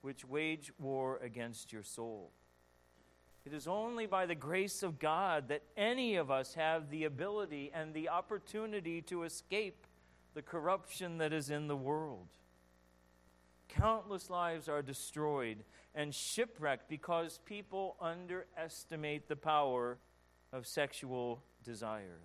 which 0.00 0.24
wage 0.24 0.72
war 0.78 1.18
against 1.18 1.74
your 1.74 1.82
soul." 1.82 2.32
It 3.44 3.52
is 3.52 3.68
only 3.68 4.06
by 4.06 4.24
the 4.24 4.34
grace 4.34 4.82
of 4.82 4.98
God 4.98 5.48
that 5.48 5.62
any 5.76 6.16
of 6.16 6.30
us 6.30 6.54
have 6.54 6.88
the 6.88 7.04
ability 7.04 7.70
and 7.70 7.92
the 7.92 8.08
opportunity 8.08 9.02
to 9.02 9.24
escape 9.24 9.86
the 10.32 10.40
corruption 10.40 11.18
that 11.18 11.34
is 11.34 11.50
in 11.50 11.66
the 11.66 11.76
world. 11.76 12.28
Countless 13.68 14.30
lives 14.30 14.66
are 14.66 14.80
destroyed 14.80 15.62
and 15.94 16.14
shipwrecked 16.14 16.88
because 16.88 17.40
people 17.44 17.98
underestimate 18.00 19.28
the 19.28 19.36
power 19.36 19.98
of 20.50 20.66
sexual 20.66 21.42
desire. 21.62 22.22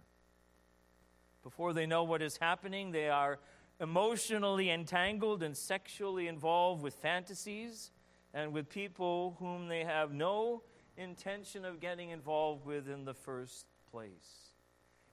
Before 1.43 1.73
they 1.73 1.85
know 1.85 2.05
what 2.05 2.21
is 2.21 2.37
happening, 2.37 2.91
they 2.91 3.09
are 3.09 3.37
emotionally 3.79 4.69
entangled 4.69 5.43
and 5.43 5.55
sexually 5.55 6.27
involved 6.27 6.81
with 6.81 6.93
fantasies 6.93 7.91
and 8.33 8.53
with 8.53 8.69
people 8.69 9.35
whom 9.39 9.67
they 9.67 9.83
have 9.83 10.13
no 10.13 10.63
intention 10.97 11.65
of 11.65 11.79
getting 11.79 12.09
involved 12.09 12.65
with 12.65 12.89
in 12.89 13.05
the 13.05 13.13
first 13.13 13.65
place. 13.91 14.51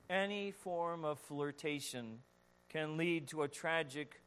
Any 0.08 0.50
form 0.50 1.04
of 1.04 1.18
flirtation 1.18 2.18
can 2.68 2.96
lead 2.96 3.28
to 3.28 3.42
a 3.42 3.48
tragic 3.48 4.20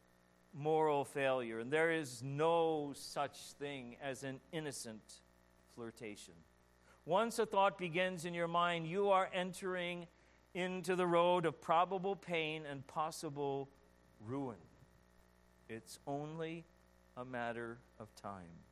moral 0.53 1.03
failure, 1.03 1.59
and 1.59 1.71
there 1.71 1.91
is 1.91 2.23
no 2.23 2.93
such 2.95 3.37
thing 3.59 3.97
as 4.01 4.23
an 4.23 4.39
innocent 4.51 5.21
flirtation. 5.73 6.33
Once 7.05 7.37
a 7.39 7.45
thought 7.45 7.77
begins 7.77 8.25
in 8.25 8.33
your 8.33 8.47
mind, 8.47 8.87
you 8.87 9.09
are 9.09 9.29
entering 9.33 10.07
into 10.53 10.95
the 10.95 11.05
road 11.05 11.45
of 11.45 11.61
probable 11.61 12.15
pain 12.15 12.63
and 12.69 12.87
possible 12.87 13.69
ruin. 14.25 14.57
It's 15.69 15.99
only 16.05 16.65
a 17.17 17.25
matter 17.25 17.77
of 17.99 18.13
time. 18.15 18.63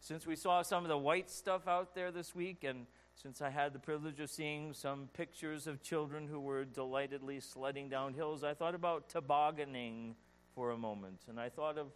Since 0.00 0.26
we 0.26 0.34
saw 0.34 0.62
some 0.62 0.84
of 0.84 0.88
the 0.88 0.98
white 0.98 1.30
stuff 1.30 1.68
out 1.68 1.94
there 1.94 2.10
this 2.10 2.34
week, 2.34 2.64
and 2.64 2.86
since 3.14 3.42
I 3.42 3.50
had 3.50 3.74
the 3.74 3.78
privilege 3.78 4.18
of 4.18 4.30
seeing 4.30 4.72
some 4.72 5.08
pictures 5.12 5.66
of 5.66 5.82
children 5.82 6.26
who 6.26 6.40
were 6.40 6.64
delightedly 6.64 7.38
sledding 7.40 7.90
down 7.90 8.14
hills, 8.14 8.42
I 8.42 8.54
thought 8.54 8.74
about 8.74 9.10
tobogganing 9.10 10.16
for 10.54 10.70
a 10.70 10.78
moment. 10.78 11.20
And 11.28 11.38
I 11.38 11.50
thought 11.50 11.76
of 11.76 11.88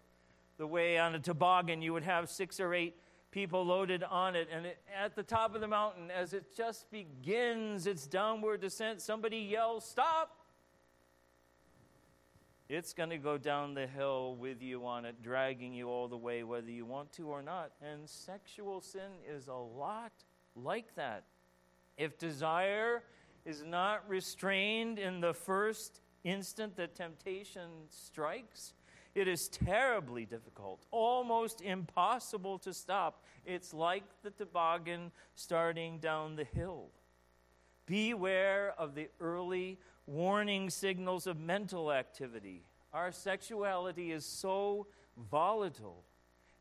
the 0.58 0.66
way 0.66 0.98
on 0.98 1.14
a 1.14 1.18
toboggan 1.18 1.80
you 1.80 1.94
would 1.94 2.02
have 2.02 2.28
six 2.28 2.60
or 2.60 2.74
eight 2.74 2.94
people 3.30 3.64
loaded 3.64 4.04
on 4.04 4.36
it, 4.36 4.48
and 4.52 4.66
it, 4.66 4.78
at 4.96 5.16
the 5.16 5.22
top 5.22 5.54
of 5.56 5.60
the 5.60 5.66
mountain, 5.66 6.08
as 6.08 6.32
it 6.34 6.54
just 6.56 6.88
begins 6.92 7.86
its 7.86 8.06
downward 8.06 8.60
descent, 8.60 9.00
somebody 9.02 9.38
yells, 9.38 9.84
Stop! 9.84 10.43
It's 12.68 12.94
going 12.94 13.10
to 13.10 13.18
go 13.18 13.36
down 13.36 13.74
the 13.74 13.86
hill 13.86 14.36
with 14.36 14.62
you 14.62 14.86
on 14.86 15.04
it, 15.04 15.22
dragging 15.22 15.74
you 15.74 15.88
all 15.88 16.08
the 16.08 16.16
way, 16.16 16.44
whether 16.44 16.70
you 16.70 16.86
want 16.86 17.12
to 17.14 17.28
or 17.28 17.42
not. 17.42 17.72
And 17.82 18.08
sexual 18.08 18.80
sin 18.80 19.12
is 19.30 19.48
a 19.48 19.54
lot 19.54 20.12
like 20.56 20.94
that. 20.94 21.24
If 21.98 22.18
desire 22.18 23.02
is 23.44 23.62
not 23.62 24.08
restrained 24.08 24.98
in 24.98 25.20
the 25.20 25.34
first 25.34 26.00
instant 26.24 26.74
that 26.76 26.94
temptation 26.94 27.68
strikes, 27.90 28.72
it 29.14 29.28
is 29.28 29.48
terribly 29.48 30.24
difficult, 30.24 30.86
almost 30.90 31.60
impossible 31.60 32.58
to 32.60 32.72
stop. 32.72 33.22
It's 33.44 33.74
like 33.74 34.04
the 34.22 34.30
toboggan 34.30 35.12
starting 35.34 35.98
down 35.98 36.34
the 36.34 36.44
hill. 36.44 36.88
Beware 37.86 38.74
of 38.78 38.94
the 38.94 39.08
early 39.20 39.78
warning 40.06 40.70
signals 40.70 41.26
of 41.26 41.38
mental 41.38 41.92
activity. 41.92 42.62
Our 42.92 43.12
sexuality 43.12 44.12
is 44.12 44.24
so 44.24 44.86
volatile. 45.30 46.04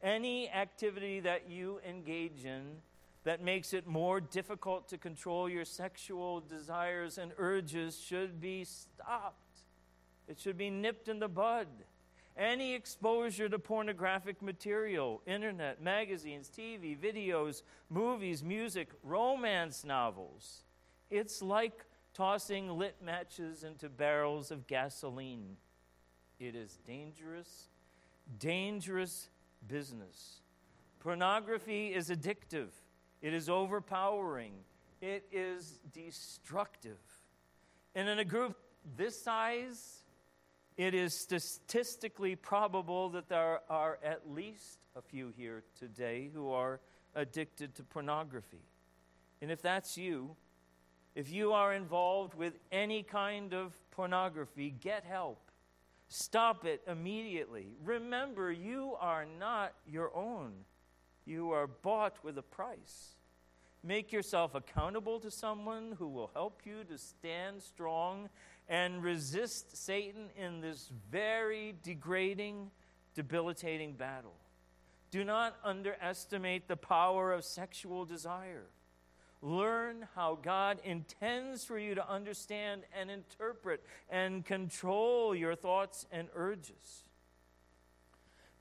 Any 0.02 0.50
activity 0.50 1.20
that 1.22 1.50
you 1.50 1.80
engage 1.88 2.46
in 2.46 2.78
that 3.24 3.42
makes 3.42 3.74
it 3.74 3.88
more 3.88 4.20
difficult 4.20 4.90
to 4.90 4.98
control 4.98 5.48
your 5.48 5.66
sexual 5.66 6.42
desires 6.42 7.18
and 7.18 7.32
urges 7.38 8.00
should 8.00 8.42
be 8.42 8.66
stopped. 8.66 9.38
It 10.28 10.40
should 10.40 10.58
be 10.58 10.70
nipped 10.70 11.08
in 11.08 11.20
the 11.20 11.28
bud. 11.28 11.68
Any 12.36 12.74
exposure 12.74 13.48
to 13.48 13.60
pornographic 13.60 14.42
material, 14.42 15.22
internet, 15.28 15.82
magazines, 15.82 16.50
TV, 16.50 16.98
videos, 16.98 17.62
movies, 17.90 18.44
music, 18.44 18.90
romance 19.04 19.86
novels, 19.86 20.64
it's 21.12 21.44
like 21.44 21.86
tossing 22.14 22.70
lit 22.78 22.96
matches 23.04 23.64
into 23.64 23.90
barrels 23.90 24.52
of 24.52 24.68
gasoline. 24.68 25.58
It 26.40 26.56
is 26.56 26.78
dangerous, 26.86 27.70
dangerous 28.40 29.30
business. 29.68 30.42
Pornography 31.00 31.94
is 31.94 32.10
addictive, 32.10 32.70
it 33.22 33.34
is 33.34 33.50
overpowering, 33.50 34.54
it 35.02 35.26
is 35.32 35.80
destructive. 35.92 37.00
And 37.96 38.08
in 38.08 38.20
a 38.20 38.26
group 38.26 38.58
this 38.98 39.22
size, 39.22 40.04
it 40.78 40.94
is 40.94 41.14
statistically 41.14 42.36
probable 42.36 43.10
that 43.10 43.30
there 43.30 43.62
are 43.70 44.00
at 44.04 44.32
least 44.32 44.80
a 44.96 45.02
few 45.02 45.30
here 45.30 45.64
today 45.78 46.30
who 46.34 46.52
are 46.52 46.80
addicted 47.16 47.76
to 47.76 47.84
pornography. 47.84 48.66
And 49.42 49.52
if 49.52 49.62
that's 49.62 49.98
you, 49.98 50.36
if 51.16 51.32
you 51.32 51.54
are 51.54 51.74
involved 51.74 52.34
with 52.34 52.54
any 52.72 53.04
kind 53.04 53.54
of 53.54 53.74
pornography, 53.92 54.72
get 54.72 55.04
help. 55.04 55.52
Stop 56.08 56.66
it 56.66 56.82
immediately. 56.88 57.68
Remember, 57.84 58.52
you 58.52 58.96
are 59.00 59.26
not 59.26 59.74
your 59.88 60.16
own, 60.16 60.54
you 61.26 61.52
are 61.52 61.68
bought 61.68 62.18
with 62.24 62.38
a 62.38 62.44
price. 62.44 63.16
Make 63.84 64.12
yourself 64.14 64.56
accountable 64.56 65.20
to 65.20 65.30
someone 65.30 65.96
who 66.00 66.08
will 66.08 66.32
help 66.34 66.62
you 66.66 66.86
to 66.86 66.98
stand 66.98 67.62
strong 67.62 68.30
and 68.70 69.04
resist 69.04 69.76
Satan 69.76 70.30
in 70.38 70.62
this 70.62 70.90
very 71.12 71.76
degrading, 71.84 72.72
debilitating 73.14 73.94
battle. 73.94 74.36
Do 75.12 75.24
not 75.26 75.58
underestimate 75.64 76.68
the 76.68 76.78
power 76.78 77.34
of 77.34 77.44
sexual 77.44 78.06
desire. 78.06 78.68
Learn 79.46 80.08
how 80.16 80.40
God 80.42 80.80
intends 80.86 81.66
for 81.66 81.78
you 81.78 81.96
to 81.96 82.10
understand 82.10 82.84
and 82.98 83.12
interpret 83.12 83.84
and 84.10 84.46
control 84.46 85.36
your 85.36 85.54
thoughts 85.54 86.06
and 86.14 86.30
urges. 86.34 87.04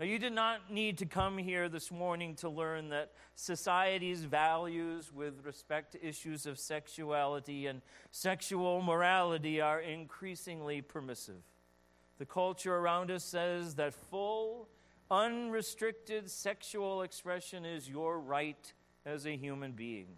Now, 0.01 0.07
you 0.07 0.18
did 0.18 0.33
not 0.33 0.73
need 0.73 0.99
to 0.99 1.07
come 1.07 1.38
here 1.38 1.68
this 1.68 1.92
morning 1.92 2.35
to 2.37 2.49
learn 2.49 2.88
that 2.88 3.12
society's 3.37 4.25
values 4.25 5.12
with 5.14 5.45
respect 5.45 5.92
to 5.92 6.05
issues 6.05 6.47
of 6.47 6.59
sexuality 6.59 7.68
and 7.68 7.81
sexual 8.11 8.83
morality 8.83 9.61
are 9.61 9.79
increasingly 9.79 10.83
permissive. 10.83 11.45
The 12.18 12.27
culture 12.27 12.75
around 12.75 13.12
us 13.12 13.23
says 13.23 13.77
that 13.77 13.95
full, 13.95 14.68
unrestricted 15.12 16.29
sexual 16.29 17.03
expression 17.03 17.64
is 17.64 17.88
your 17.88 18.18
right 18.18 18.73
as 19.07 19.27
a 19.27 19.37
human 19.37 19.71
being. 19.71 20.09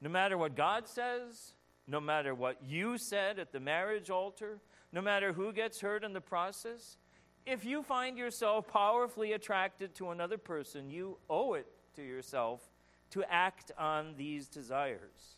No 0.00 0.08
matter 0.08 0.36
what 0.36 0.54
God 0.54 0.86
says, 0.88 1.54
no 1.86 2.00
matter 2.00 2.34
what 2.34 2.62
you 2.62 2.98
said 2.98 3.38
at 3.38 3.52
the 3.52 3.60
marriage 3.60 4.10
altar, 4.10 4.60
no 4.92 5.00
matter 5.00 5.32
who 5.32 5.52
gets 5.52 5.80
hurt 5.80 6.04
in 6.04 6.12
the 6.12 6.20
process, 6.20 6.98
if 7.46 7.64
you 7.64 7.82
find 7.82 8.16
yourself 8.16 8.68
powerfully 8.68 9.32
attracted 9.32 9.94
to 9.96 10.10
another 10.10 10.38
person, 10.38 10.90
you 10.90 11.18
owe 11.28 11.54
it 11.54 11.66
to 11.96 12.02
yourself 12.02 12.62
to 13.10 13.22
act 13.30 13.70
on 13.78 14.14
these 14.16 14.48
desires. 14.48 15.36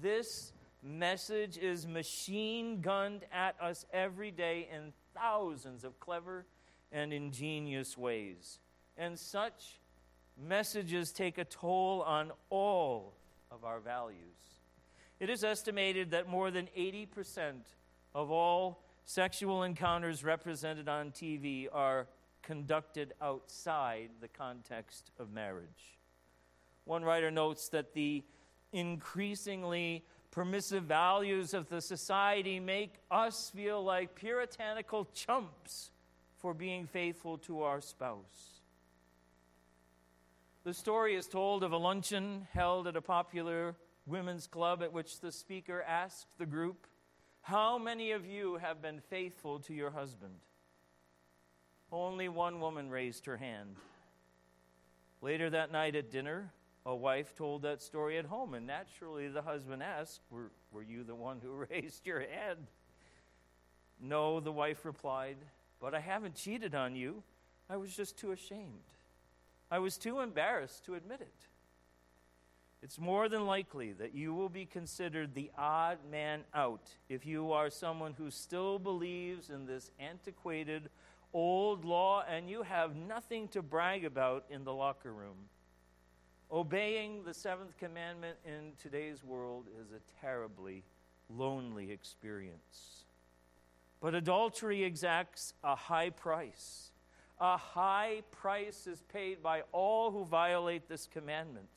This 0.00 0.52
message 0.82 1.58
is 1.58 1.86
machine 1.86 2.80
gunned 2.80 3.24
at 3.32 3.56
us 3.60 3.84
every 3.92 4.30
day 4.30 4.68
in 4.74 4.92
thousands 5.14 5.84
of 5.84 6.00
clever 6.00 6.46
and 6.92 7.12
ingenious 7.12 7.98
ways. 7.98 8.58
And 8.96 9.18
such 9.18 9.78
messages 10.36 11.12
take 11.12 11.36
a 11.36 11.44
toll 11.44 12.02
on 12.02 12.32
all 12.48 13.17
of 13.50 13.64
our 13.64 13.80
values. 13.80 14.58
It 15.20 15.30
is 15.30 15.42
estimated 15.42 16.10
that 16.12 16.28
more 16.28 16.50
than 16.50 16.68
80% 16.76 17.54
of 18.14 18.30
all 18.30 18.84
sexual 19.04 19.62
encounters 19.62 20.22
represented 20.22 20.88
on 20.88 21.10
TV 21.10 21.66
are 21.72 22.06
conducted 22.42 23.14
outside 23.20 24.10
the 24.20 24.28
context 24.28 25.10
of 25.18 25.32
marriage. 25.32 25.98
One 26.84 27.04
writer 27.04 27.30
notes 27.30 27.68
that 27.70 27.94
the 27.94 28.22
increasingly 28.72 30.04
permissive 30.30 30.84
values 30.84 31.54
of 31.54 31.68
the 31.68 31.80
society 31.80 32.60
make 32.60 32.94
us 33.10 33.50
feel 33.54 33.82
like 33.82 34.14
puritanical 34.14 35.06
chumps 35.14 35.90
for 36.36 36.54
being 36.54 36.86
faithful 36.86 37.38
to 37.38 37.62
our 37.62 37.80
spouse. 37.80 38.57
The 40.68 40.74
story 40.74 41.14
is 41.14 41.26
told 41.26 41.64
of 41.64 41.72
a 41.72 41.78
luncheon 41.78 42.46
held 42.52 42.86
at 42.88 42.94
a 42.94 43.00
popular 43.00 43.74
women's 44.04 44.46
club 44.46 44.82
at 44.82 44.92
which 44.92 45.20
the 45.20 45.32
speaker 45.32 45.82
asked 45.82 46.26
the 46.36 46.44
group, 46.44 46.86
How 47.40 47.78
many 47.78 48.10
of 48.10 48.26
you 48.26 48.56
have 48.56 48.82
been 48.82 49.00
faithful 49.00 49.60
to 49.60 49.72
your 49.72 49.90
husband? 49.90 50.34
Only 51.90 52.28
one 52.28 52.60
woman 52.60 52.90
raised 52.90 53.24
her 53.24 53.38
hand. 53.38 53.76
Later 55.22 55.48
that 55.48 55.72
night 55.72 55.96
at 55.96 56.10
dinner, 56.10 56.52
a 56.84 56.94
wife 56.94 57.34
told 57.34 57.62
that 57.62 57.80
story 57.80 58.18
at 58.18 58.26
home, 58.26 58.52
and 58.52 58.66
naturally 58.66 59.28
the 59.28 59.40
husband 59.40 59.82
asked, 59.82 60.20
Were, 60.28 60.50
were 60.70 60.82
you 60.82 61.02
the 61.02 61.14
one 61.14 61.40
who 61.42 61.64
raised 61.70 62.04
your 62.04 62.20
hand? 62.20 62.66
No, 63.98 64.38
the 64.38 64.52
wife 64.52 64.84
replied, 64.84 65.38
but 65.80 65.94
I 65.94 66.00
haven't 66.00 66.34
cheated 66.34 66.74
on 66.74 66.94
you. 66.94 67.22
I 67.70 67.78
was 67.78 67.96
just 67.96 68.18
too 68.18 68.32
ashamed. 68.32 68.84
I 69.70 69.78
was 69.78 69.98
too 69.98 70.20
embarrassed 70.20 70.84
to 70.86 70.94
admit 70.94 71.20
it. 71.20 71.46
It's 72.80 72.98
more 72.98 73.28
than 73.28 73.46
likely 73.46 73.92
that 73.94 74.14
you 74.14 74.32
will 74.34 74.48
be 74.48 74.64
considered 74.64 75.34
the 75.34 75.50
odd 75.58 75.98
man 76.10 76.44
out 76.54 76.90
if 77.08 77.26
you 77.26 77.52
are 77.52 77.70
someone 77.70 78.14
who 78.16 78.30
still 78.30 78.78
believes 78.78 79.50
in 79.50 79.66
this 79.66 79.90
antiquated 79.98 80.88
old 81.34 81.84
law 81.84 82.24
and 82.28 82.48
you 82.48 82.62
have 82.62 82.94
nothing 82.94 83.48
to 83.48 83.62
brag 83.62 84.04
about 84.04 84.44
in 84.48 84.64
the 84.64 84.72
locker 84.72 85.12
room. 85.12 85.36
Obeying 86.50 87.24
the 87.24 87.34
seventh 87.34 87.76
commandment 87.78 88.38
in 88.46 88.72
today's 88.80 89.22
world 89.22 89.66
is 89.82 89.92
a 89.92 90.20
terribly 90.24 90.84
lonely 91.28 91.90
experience. 91.90 93.04
But 94.00 94.14
adultery 94.14 94.84
exacts 94.84 95.52
a 95.64 95.74
high 95.74 96.10
price. 96.10 96.87
A 97.40 97.56
high 97.56 98.22
price 98.32 98.86
is 98.86 99.02
paid 99.12 99.42
by 99.42 99.62
all 99.72 100.10
who 100.10 100.24
violate 100.24 100.88
this 100.88 101.06
commandment. 101.06 101.68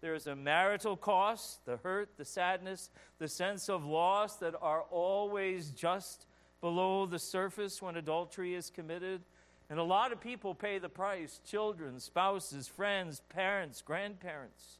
There 0.00 0.14
is 0.14 0.26
a 0.26 0.36
marital 0.36 0.96
cost, 0.96 1.64
the 1.66 1.76
hurt, 1.78 2.10
the 2.16 2.24
sadness, 2.24 2.90
the 3.18 3.28
sense 3.28 3.68
of 3.68 3.84
loss 3.84 4.36
that 4.36 4.54
are 4.62 4.82
always 4.90 5.70
just 5.70 6.26
below 6.60 7.06
the 7.06 7.18
surface 7.18 7.82
when 7.82 7.96
adultery 7.96 8.54
is 8.54 8.70
committed. 8.70 9.22
And 9.68 9.78
a 9.78 9.84
lot 9.84 10.12
of 10.12 10.20
people 10.20 10.54
pay 10.54 10.78
the 10.78 10.88
price 10.88 11.40
children, 11.44 12.00
spouses, 12.00 12.66
friends, 12.66 13.20
parents, 13.28 13.82
grandparents. 13.82 14.78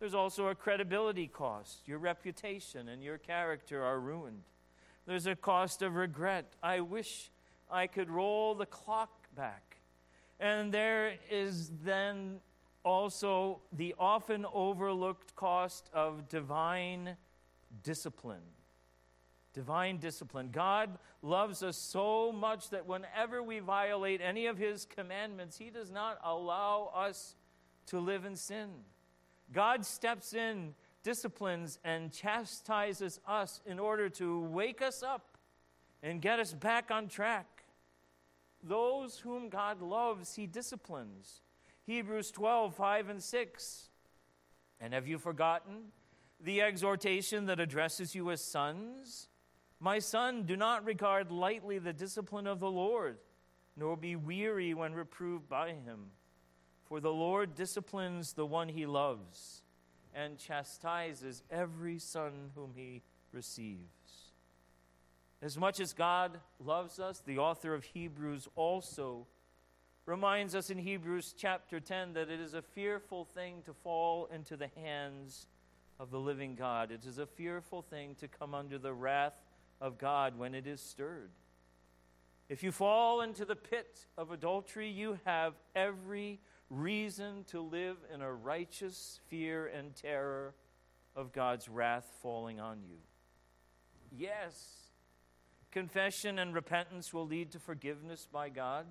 There's 0.00 0.14
also 0.14 0.48
a 0.48 0.54
credibility 0.54 1.26
cost. 1.26 1.86
Your 1.86 1.98
reputation 1.98 2.88
and 2.88 3.02
your 3.02 3.18
character 3.18 3.82
are 3.82 4.00
ruined. 4.00 4.42
There's 5.06 5.26
a 5.26 5.36
cost 5.36 5.82
of 5.82 5.94
regret. 5.94 6.54
I 6.62 6.80
wish 6.80 7.30
I 7.70 7.86
could 7.86 8.10
roll 8.10 8.54
the 8.54 8.66
clock 8.66 9.23
back. 9.34 9.76
And 10.40 10.72
there 10.72 11.14
is 11.30 11.70
then 11.82 12.40
also 12.84 13.60
the 13.72 13.94
often 13.98 14.46
overlooked 14.52 15.34
cost 15.36 15.88
of 15.92 16.28
divine 16.28 17.16
discipline. 17.82 18.42
Divine 19.52 19.98
discipline. 19.98 20.50
God 20.50 20.98
loves 21.22 21.62
us 21.62 21.76
so 21.76 22.32
much 22.32 22.70
that 22.70 22.86
whenever 22.86 23.42
we 23.42 23.60
violate 23.60 24.20
any 24.20 24.46
of 24.46 24.58
His 24.58 24.84
commandments, 24.84 25.56
He 25.56 25.70
does 25.70 25.90
not 25.90 26.18
allow 26.24 26.90
us 26.94 27.36
to 27.86 28.00
live 28.00 28.24
in 28.24 28.36
sin. 28.36 28.70
God 29.52 29.86
steps 29.86 30.34
in 30.34 30.74
disciplines 31.02 31.78
and 31.84 32.10
chastises 32.12 33.20
us 33.26 33.60
in 33.64 33.78
order 33.78 34.08
to 34.08 34.40
wake 34.40 34.82
us 34.82 35.02
up 35.02 35.38
and 36.02 36.20
get 36.20 36.40
us 36.40 36.52
back 36.52 36.90
on 36.90 37.08
track. 37.08 37.53
Those 38.66 39.18
whom 39.18 39.48
God 39.48 39.82
loves, 39.82 40.34
He 40.34 40.46
disciplines. 40.46 41.42
Hebrews 41.86 42.30
12, 42.30 42.74
5 42.74 43.08
and 43.10 43.22
6. 43.22 43.90
And 44.80 44.94
have 44.94 45.06
you 45.06 45.18
forgotten 45.18 45.92
the 46.40 46.62
exhortation 46.62 47.46
that 47.46 47.60
addresses 47.60 48.14
you 48.14 48.30
as 48.30 48.40
sons? 48.40 49.28
My 49.80 49.98
son, 49.98 50.44
do 50.44 50.56
not 50.56 50.84
regard 50.84 51.30
lightly 51.30 51.78
the 51.78 51.92
discipline 51.92 52.46
of 52.46 52.60
the 52.60 52.70
Lord, 52.70 53.18
nor 53.76 53.96
be 53.96 54.16
weary 54.16 54.72
when 54.72 54.94
reproved 54.94 55.48
by 55.48 55.68
him. 55.70 56.06
For 56.86 57.00
the 57.00 57.12
Lord 57.12 57.54
disciplines 57.54 58.32
the 58.32 58.46
one 58.46 58.68
he 58.68 58.86
loves 58.86 59.62
and 60.14 60.38
chastises 60.38 61.42
every 61.50 61.98
son 61.98 62.50
whom 62.54 62.72
he 62.74 63.02
receives. 63.32 63.80
As 65.42 65.58
much 65.58 65.80
as 65.80 65.92
God 65.92 66.40
loves 66.58 66.98
us, 66.98 67.22
the 67.24 67.38
author 67.38 67.74
of 67.74 67.84
Hebrews 67.84 68.48
also 68.56 69.26
reminds 70.06 70.54
us 70.54 70.70
in 70.70 70.78
Hebrews 70.78 71.34
chapter 71.36 71.80
10 71.80 72.14
that 72.14 72.30
it 72.30 72.40
is 72.40 72.54
a 72.54 72.62
fearful 72.62 73.24
thing 73.24 73.62
to 73.64 73.72
fall 73.72 74.28
into 74.32 74.56
the 74.56 74.70
hands 74.76 75.46
of 75.98 76.10
the 76.10 76.18
living 76.18 76.54
God. 76.54 76.90
It 76.90 77.04
is 77.06 77.18
a 77.18 77.26
fearful 77.26 77.82
thing 77.82 78.14
to 78.16 78.28
come 78.28 78.54
under 78.54 78.78
the 78.78 78.92
wrath 78.92 79.34
of 79.80 79.98
God 79.98 80.38
when 80.38 80.54
it 80.54 80.66
is 80.66 80.80
stirred. 80.80 81.30
If 82.48 82.62
you 82.62 82.72
fall 82.72 83.22
into 83.22 83.44
the 83.44 83.56
pit 83.56 84.06
of 84.18 84.30
adultery, 84.30 84.90
you 84.90 85.18
have 85.24 85.54
every 85.74 86.40
reason 86.68 87.44
to 87.44 87.60
live 87.60 87.96
in 88.12 88.20
a 88.20 88.32
righteous 88.32 89.20
fear 89.28 89.66
and 89.66 89.94
terror 89.94 90.54
of 91.16 91.32
God's 91.32 91.68
wrath 91.68 92.12
falling 92.22 92.60
on 92.60 92.82
you. 92.82 92.98
Yes, 94.10 94.83
confession 95.74 96.38
and 96.38 96.54
repentance 96.54 97.12
will 97.12 97.26
lead 97.26 97.50
to 97.50 97.58
forgiveness 97.58 98.28
by 98.32 98.48
God, 98.48 98.86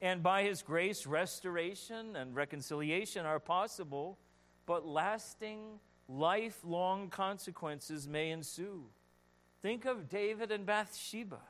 and 0.00 0.22
by 0.22 0.42
His 0.44 0.62
grace, 0.62 1.06
restoration 1.06 2.14
and 2.14 2.36
reconciliation 2.36 3.24
are 3.24 3.40
possible, 3.40 4.18
but 4.66 4.86
lasting, 4.86 5.80
lifelong 6.08 7.08
consequences 7.08 8.06
may 8.06 8.30
ensue. 8.30 8.84
Think 9.62 9.86
of 9.86 10.10
David 10.10 10.52
and 10.52 10.66
Bathsheba. 10.66 11.40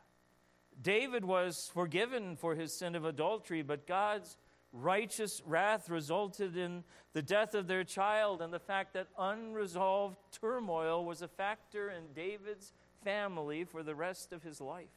David 0.80 1.24
was 1.24 1.70
forgiven 1.74 2.36
for 2.36 2.54
his 2.54 2.72
sin 2.72 2.94
of 2.94 3.04
adultery, 3.04 3.62
but 3.62 3.86
God's 3.86 4.36
righteous 4.72 5.42
wrath 5.44 5.90
resulted 5.90 6.56
in 6.56 6.84
the 7.12 7.22
death 7.22 7.54
of 7.54 7.66
their 7.66 7.84
child 7.84 8.40
and 8.40 8.52
the 8.52 8.58
fact 8.58 8.94
that 8.94 9.08
unresolved 9.18 10.16
turmoil 10.40 11.04
was 11.04 11.20
a 11.20 11.28
factor 11.28 11.90
in 11.90 12.12
David's 12.14 12.72
family 13.04 13.64
for 13.64 13.82
the 13.82 13.94
rest 13.94 14.32
of 14.32 14.42
his 14.42 14.60
life. 14.60 14.88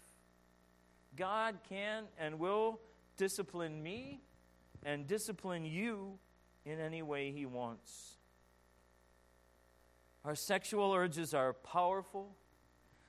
God 1.16 1.60
can 1.70 2.06
and 2.20 2.40
will 2.40 2.80
discipline 3.18 3.82
me 3.82 4.22
and 4.84 5.08
discipline 5.08 5.66
you 5.66 6.20
in 6.66 6.80
any 6.80 7.02
way 7.02 7.32
he 7.32 7.46
wants. 7.46 8.18
Our 10.24 10.36
sexual 10.36 10.92
urges 10.92 11.34
are 11.34 11.54
powerful. 11.54 12.36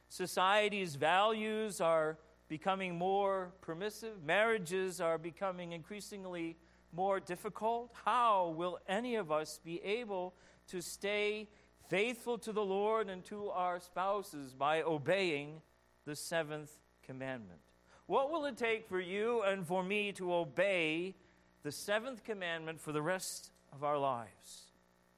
Society's 0.08 0.96
values 0.96 1.80
are 1.80 2.18
becoming 2.48 2.96
more 2.96 3.52
permissive, 3.60 4.22
marriages 4.24 5.00
are 5.00 5.18
becoming 5.18 5.72
increasingly 5.72 6.56
more 6.92 7.18
difficult. 7.18 7.92
How 8.04 8.54
will 8.56 8.78
any 8.88 9.16
of 9.16 9.32
us 9.32 9.58
be 9.64 9.82
able 9.82 10.34
to 10.68 10.80
stay 10.80 11.48
faithful 11.88 12.38
to 12.38 12.52
the 12.52 12.64
Lord 12.64 13.08
and 13.08 13.24
to 13.26 13.50
our 13.50 13.80
spouses 13.80 14.54
by 14.54 14.82
obeying 14.82 15.60
the 16.04 16.16
seventh 16.16 16.72
commandment? 17.04 17.60
What 18.06 18.30
will 18.30 18.44
it 18.46 18.56
take 18.56 18.88
for 18.88 19.00
you 19.00 19.42
and 19.42 19.66
for 19.66 19.82
me 19.82 20.12
to 20.12 20.32
obey 20.32 21.14
the 21.62 21.72
seventh 21.72 22.24
commandment 22.24 22.80
for 22.80 22.92
the 22.92 23.02
rest 23.02 23.50
of 23.72 23.82
our 23.82 23.98
lives? 23.98 24.72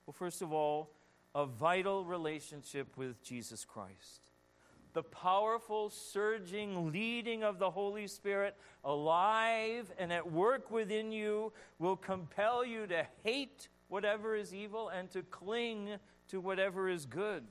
Well, 0.06 0.14
first 0.14 0.40
of 0.40 0.52
all, 0.52 0.90
a 1.34 1.44
vital 1.44 2.04
relationship 2.04 2.96
with 2.96 3.22
Jesus 3.22 3.64
Christ 3.64 4.28
the 4.98 5.02
powerful, 5.02 5.90
surging 5.90 6.90
leading 6.90 7.44
of 7.44 7.58
the 7.58 7.70
Holy 7.70 8.06
Spirit 8.06 8.56
alive 8.84 9.92
and 9.98 10.12
at 10.12 10.32
work 10.32 10.70
within 10.70 11.12
you 11.12 11.52
will 11.78 11.96
compel 11.96 12.64
you 12.64 12.86
to 12.86 13.06
hate 13.22 13.68
whatever 13.88 14.34
is 14.34 14.52
evil 14.52 14.88
and 14.88 15.10
to 15.10 15.22
cling 15.22 15.90
to 16.28 16.40
whatever 16.40 16.88
is 16.88 17.06
good. 17.06 17.44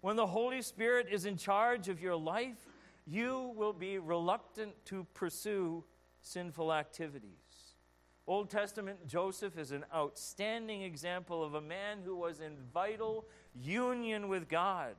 when 0.00 0.16
the 0.16 0.26
Holy 0.26 0.62
Spirit 0.62 1.08
is 1.10 1.26
in 1.26 1.36
charge 1.36 1.88
of 1.88 2.00
your 2.00 2.16
life, 2.16 2.66
you 3.06 3.52
will 3.54 3.72
be 3.72 3.98
reluctant 3.98 4.72
to 4.86 5.06
pursue 5.14 5.84
sinful 6.22 6.72
activities. 6.72 7.74
Old 8.26 8.48
Testament 8.48 9.06
Joseph 9.06 9.58
is 9.58 9.72
an 9.72 9.84
outstanding 9.94 10.82
example 10.82 11.42
of 11.42 11.54
a 11.54 11.60
man 11.60 11.98
who 12.04 12.16
was 12.16 12.40
in 12.40 12.56
vital 12.72 13.26
union 13.54 14.28
with 14.28 14.48
God. 14.48 14.94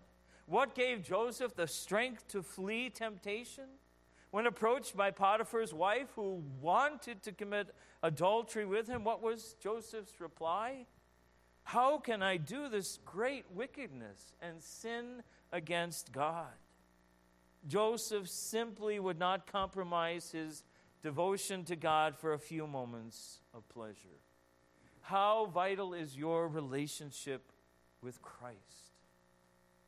What 0.46 0.76
gave 0.76 1.02
Joseph 1.02 1.56
the 1.56 1.68
strength 1.68 2.28
to 2.30 2.44
flee 2.44 2.90
temptation? 2.90 3.66
When 4.32 4.48
approached 4.48 4.98
by 4.98 5.12
Potiphar's 5.12 5.74
wife, 5.74 6.10
who 6.16 6.44
wanted 6.62 7.22
to 7.24 7.32
commit 7.32 7.74
adultery 8.04 8.66
with 8.66 8.88
him, 8.88 9.04
what 9.04 9.22
was 9.22 9.56
Joseph's 9.62 10.20
reply? 10.20 10.86
How 11.64 11.98
can 11.98 12.22
I 12.22 12.38
do 12.38 12.68
this 12.70 13.00
great 13.06 13.46
wickedness 13.54 14.34
and 14.42 14.62
sin 14.62 15.24
against 15.52 16.12
God? 16.12 16.52
Joseph 17.68 18.28
simply 18.28 19.00
would 19.00 19.20
not 19.20 19.52
compromise 19.52 20.32
his 20.32 20.64
devotion 21.04 21.64
to 21.66 21.76
God 21.76 22.18
for 22.18 22.34
a 22.34 22.40
few 22.40 22.68
moments 22.68 23.40
of 23.54 23.68
pleasure. 23.70 24.20
How 25.02 25.46
vital 25.46 25.94
is 25.94 26.18
your 26.18 26.48
relationship 26.48 27.52
with 28.02 28.22
Christ? 28.22 28.58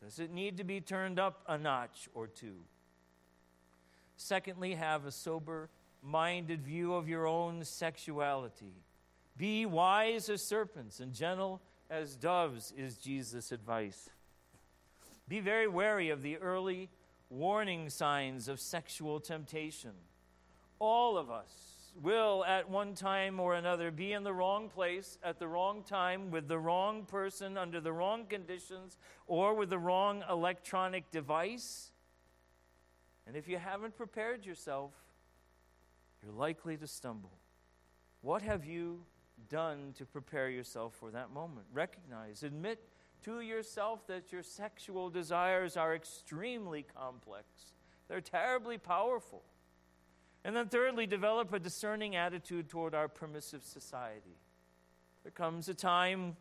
Does 0.04 0.20
it 0.20 0.32
need 0.32 0.58
to 0.58 0.64
be 0.64 0.82
turned 0.82 1.20
up 1.20 1.44
a 1.48 1.58
notch 1.58 2.10
or 2.14 2.28
two? 2.28 2.58
Secondly, 4.18 4.76
have 4.76 5.06
a 5.06 5.12
sober 5.12 5.70
minded 6.02 6.64
view 6.64 6.94
of 6.94 7.08
your 7.08 7.26
own 7.26 7.64
sexuality. 7.64 8.74
Be 9.38 9.66
wise 9.66 10.30
as 10.30 10.42
serpents 10.44 11.00
and 11.00 11.14
gentle 11.14 11.62
as 11.90 12.16
doves, 12.16 12.74
is 12.78 12.98
Jesus' 12.98 13.52
advice. 13.52 14.10
Be 15.28 15.40
very 15.40 15.68
wary 15.68 16.10
of 16.10 16.22
the 16.22 16.38
early 16.38 16.90
warning 17.30 17.90
signs 17.90 18.48
of 18.48 18.60
sexual 18.60 19.20
temptation. 19.20 19.92
All 20.80 21.18
of 21.18 21.32
us 21.32 21.92
will, 22.02 22.44
at 22.46 22.70
one 22.70 22.94
time 22.94 23.40
or 23.40 23.56
another, 23.56 23.92
be 23.92 24.14
in 24.14 24.24
the 24.24 24.34
wrong 24.34 24.70
place 24.70 25.18
at 25.24 25.40
the 25.40 25.48
wrong 25.48 25.84
time 25.84 26.32
with 26.32 26.48
the 26.48 26.60
wrong 26.60 27.06
person 27.06 27.58
under 27.58 27.80
the 27.80 27.94
wrong 27.94 28.26
conditions 28.26 28.98
or 29.28 29.54
with 29.54 29.70
the 29.70 29.78
wrong 29.78 30.24
electronic 30.30 31.10
device. 31.12 31.92
And 33.26 33.36
if 33.36 33.48
you 33.48 33.58
haven't 33.58 33.96
prepared 33.96 34.46
yourself, 34.46 34.92
you're 36.22 36.34
likely 36.34 36.78
to 36.78 36.88
stumble. 36.88 37.38
What 38.22 38.42
have 38.42 38.66
you 38.66 39.02
done 39.50 39.94
to 39.98 40.06
prepare 40.06 40.50
yourself 40.50 40.94
for 40.94 41.12
that 41.12 41.32
moment? 41.32 41.68
Recognize, 41.74 42.44
admit 42.44 42.84
to 43.24 43.40
yourself 43.42 44.06
that 44.08 44.32
your 44.32 44.44
sexual 44.44 45.10
desires 45.10 45.78
are 45.78 45.96
extremely 45.96 46.84
complex, 46.84 47.74
they're 48.08 48.22
terribly 48.22 48.78
powerful. 48.78 49.44
And 50.46 50.56
then, 50.56 50.68
thirdly, 50.68 51.08
develop 51.08 51.54
a 51.54 51.60
discerning 51.60 52.18
attitude 52.18 52.68
toward 52.68 52.94
our 52.94 53.08
permissive 53.08 53.64
society. 53.64 54.38
There 55.24 55.32
comes 55.32 55.70
a 55.70 55.74
time 55.74 56.36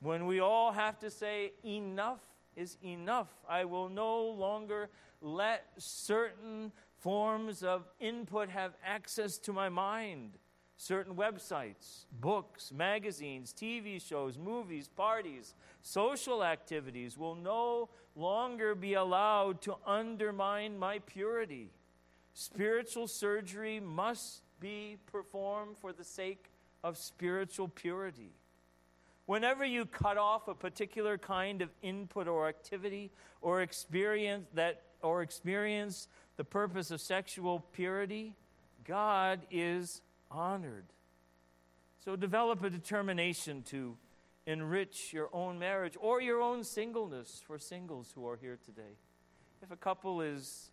when 0.00 0.26
we 0.26 0.40
all 0.40 0.72
have 0.72 0.98
to 0.98 1.10
say, 1.10 1.52
enough 1.64 2.20
is 2.56 2.76
enough. 2.84 3.28
I 3.48 3.64
will 3.64 3.88
no 3.88 4.24
longer 4.24 4.90
let 5.20 5.66
certain 5.78 6.72
forms 6.98 7.62
of 7.62 7.88
input 8.00 8.48
have 8.48 8.72
access 8.84 9.38
to 9.38 9.52
my 9.52 9.68
mind. 9.68 10.38
Certain 10.82 11.14
websites, 11.14 12.06
books, 12.20 12.72
magazines, 12.72 13.54
TV 13.56 14.04
shows, 14.04 14.36
movies, 14.36 14.88
parties, 14.88 15.54
social 15.80 16.42
activities 16.42 17.16
will 17.16 17.36
no 17.36 17.88
longer 18.16 18.74
be 18.74 18.94
allowed 18.94 19.60
to 19.60 19.76
undermine 19.86 20.76
my 20.76 20.98
purity. 20.98 21.70
Spiritual 22.34 23.06
surgery 23.06 23.78
must 23.78 24.42
be 24.58 24.96
performed 25.06 25.76
for 25.78 25.92
the 25.92 26.02
sake 26.02 26.50
of 26.82 26.98
spiritual 26.98 27.68
purity. 27.68 28.32
Whenever 29.26 29.64
you 29.64 29.86
cut 29.86 30.18
off 30.18 30.48
a 30.48 30.54
particular 30.54 31.16
kind 31.16 31.62
of 31.62 31.68
input 31.82 32.26
or 32.26 32.48
activity 32.48 33.12
or 33.40 33.62
experience 33.62 34.48
that 34.54 34.82
or 35.00 35.22
experience 35.22 36.08
the 36.36 36.44
purpose 36.44 36.90
of 36.90 37.00
sexual 37.00 37.60
purity, 37.72 38.34
God 38.84 39.42
is 39.48 40.00
honored. 40.32 40.86
So 42.04 42.16
develop 42.16 42.64
a 42.64 42.70
determination 42.70 43.62
to 43.64 43.96
enrich 44.46 45.12
your 45.12 45.28
own 45.32 45.58
marriage 45.58 45.96
or 46.00 46.20
your 46.20 46.40
own 46.40 46.64
singleness 46.64 47.42
for 47.46 47.58
singles 47.58 48.12
who 48.14 48.26
are 48.26 48.36
here 48.36 48.58
today. 48.64 48.98
If 49.62 49.70
a 49.70 49.76
couple 49.76 50.20
is 50.20 50.70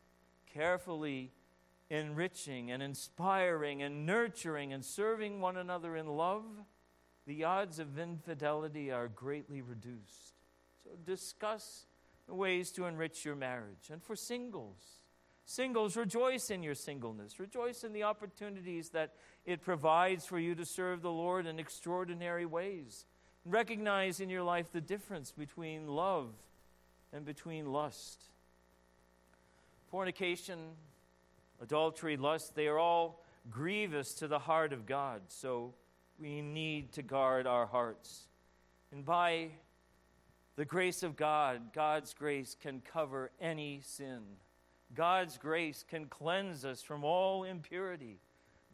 carefully 0.51 1.31
enriching 1.89 2.71
and 2.71 2.81
inspiring 2.81 3.81
and 3.83 4.05
nurturing 4.05 4.73
and 4.73 4.83
serving 4.83 5.41
one 5.41 5.57
another 5.57 5.95
in 5.95 6.07
love, 6.07 6.45
the 7.27 7.43
odds 7.43 7.77
of 7.77 7.99
infidelity 7.99 8.91
are 8.91 9.07
greatly 9.07 9.61
reduced. 9.61 10.33
So 10.83 10.91
discuss 11.05 11.85
ways 12.27 12.71
to 12.71 12.85
enrich 12.85 13.25
your 13.25 13.35
marriage. 13.35 13.89
And 13.91 14.01
for 14.03 14.15
singles, 14.15 14.81
singles, 15.45 15.95
rejoice 15.95 16.49
in 16.49 16.63
your 16.63 16.75
singleness. 16.75 17.39
Rejoice 17.39 17.83
in 17.83 17.93
the 17.93 18.03
opportunities 18.03 18.89
that 18.89 19.13
it 19.49 19.63
provides 19.63 20.27
for 20.27 20.37
you 20.37 20.53
to 20.53 20.63
serve 20.63 21.01
the 21.01 21.11
Lord 21.11 21.47
in 21.47 21.57
extraordinary 21.57 22.45
ways. 22.45 23.07
Recognize 23.45 24.19
in 24.19 24.29
your 24.29 24.43
life 24.43 24.71
the 24.71 24.79
difference 24.79 25.31
between 25.31 25.87
love 25.87 26.27
and 27.11 27.25
between 27.25 27.73
lust. 27.73 28.21
Fornication, 29.89 30.59
adultery, 31.59 32.15
lust, 32.15 32.53
they 32.53 32.67
are 32.67 32.77
all 32.77 33.25
grievous 33.49 34.13
to 34.13 34.27
the 34.27 34.37
heart 34.37 34.71
of 34.71 34.85
God. 34.85 35.21
So 35.29 35.73
we 36.19 36.43
need 36.43 36.91
to 36.91 37.01
guard 37.01 37.47
our 37.47 37.65
hearts. 37.65 38.27
And 38.91 39.03
by 39.03 39.47
the 40.57 40.65
grace 40.65 41.01
of 41.01 41.15
God, 41.15 41.73
God's 41.73 42.13
grace 42.13 42.55
can 42.61 42.81
cover 42.81 43.31
any 43.41 43.81
sin. 43.83 44.19
God's 44.93 45.39
grace 45.39 45.83
can 45.89 46.05
cleanse 46.05 46.65
us 46.65 46.83
from 46.83 47.03
all 47.03 47.45
impurity. 47.45 48.19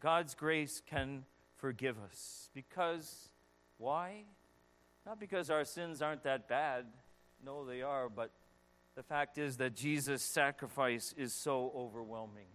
God's 0.00 0.34
grace 0.34 0.82
can 0.86 1.24
forgive 1.56 1.96
us. 1.98 2.50
Because, 2.54 3.30
why? 3.78 4.24
Not 5.04 5.20
because 5.20 5.50
our 5.50 5.64
sins 5.64 6.02
aren't 6.02 6.24
that 6.24 6.48
bad. 6.48 6.86
No, 7.44 7.64
they 7.64 7.82
are, 7.82 8.08
but 8.08 8.30
the 8.94 9.02
fact 9.02 9.38
is 9.38 9.56
that 9.58 9.74
Jesus' 9.74 10.22
sacrifice 10.22 11.14
is 11.16 11.32
so 11.32 11.72
overwhelming. 11.76 12.48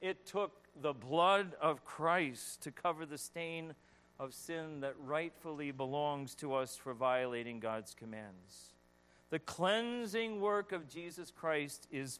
It 0.00 0.26
took 0.26 0.52
the 0.80 0.92
blood 0.92 1.54
of 1.60 1.84
Christ 1.84 2.62
to 2.62 2.72
cover 2.72 3.06
the 3.06 3.18
stain 3.18 3.74
of 4.18 4.34
sin 4.34 4.80
that 4.80 4.94
rightfully 4.98 5.70
belongs 5.70 6.34
to 6.36 6.54
us 6.54 6.76
for 6.76 6.94
violating 6.94 7.60
God's 7.60 7.94
commands. 7.94 8.72
The 9.30 9.38
cleansing 9.38 10.40
work 10.40 10.72
of 10.72 10.88
Jesus 10.88 11.30
Christ 11.30 11.86
is 11.90 12.16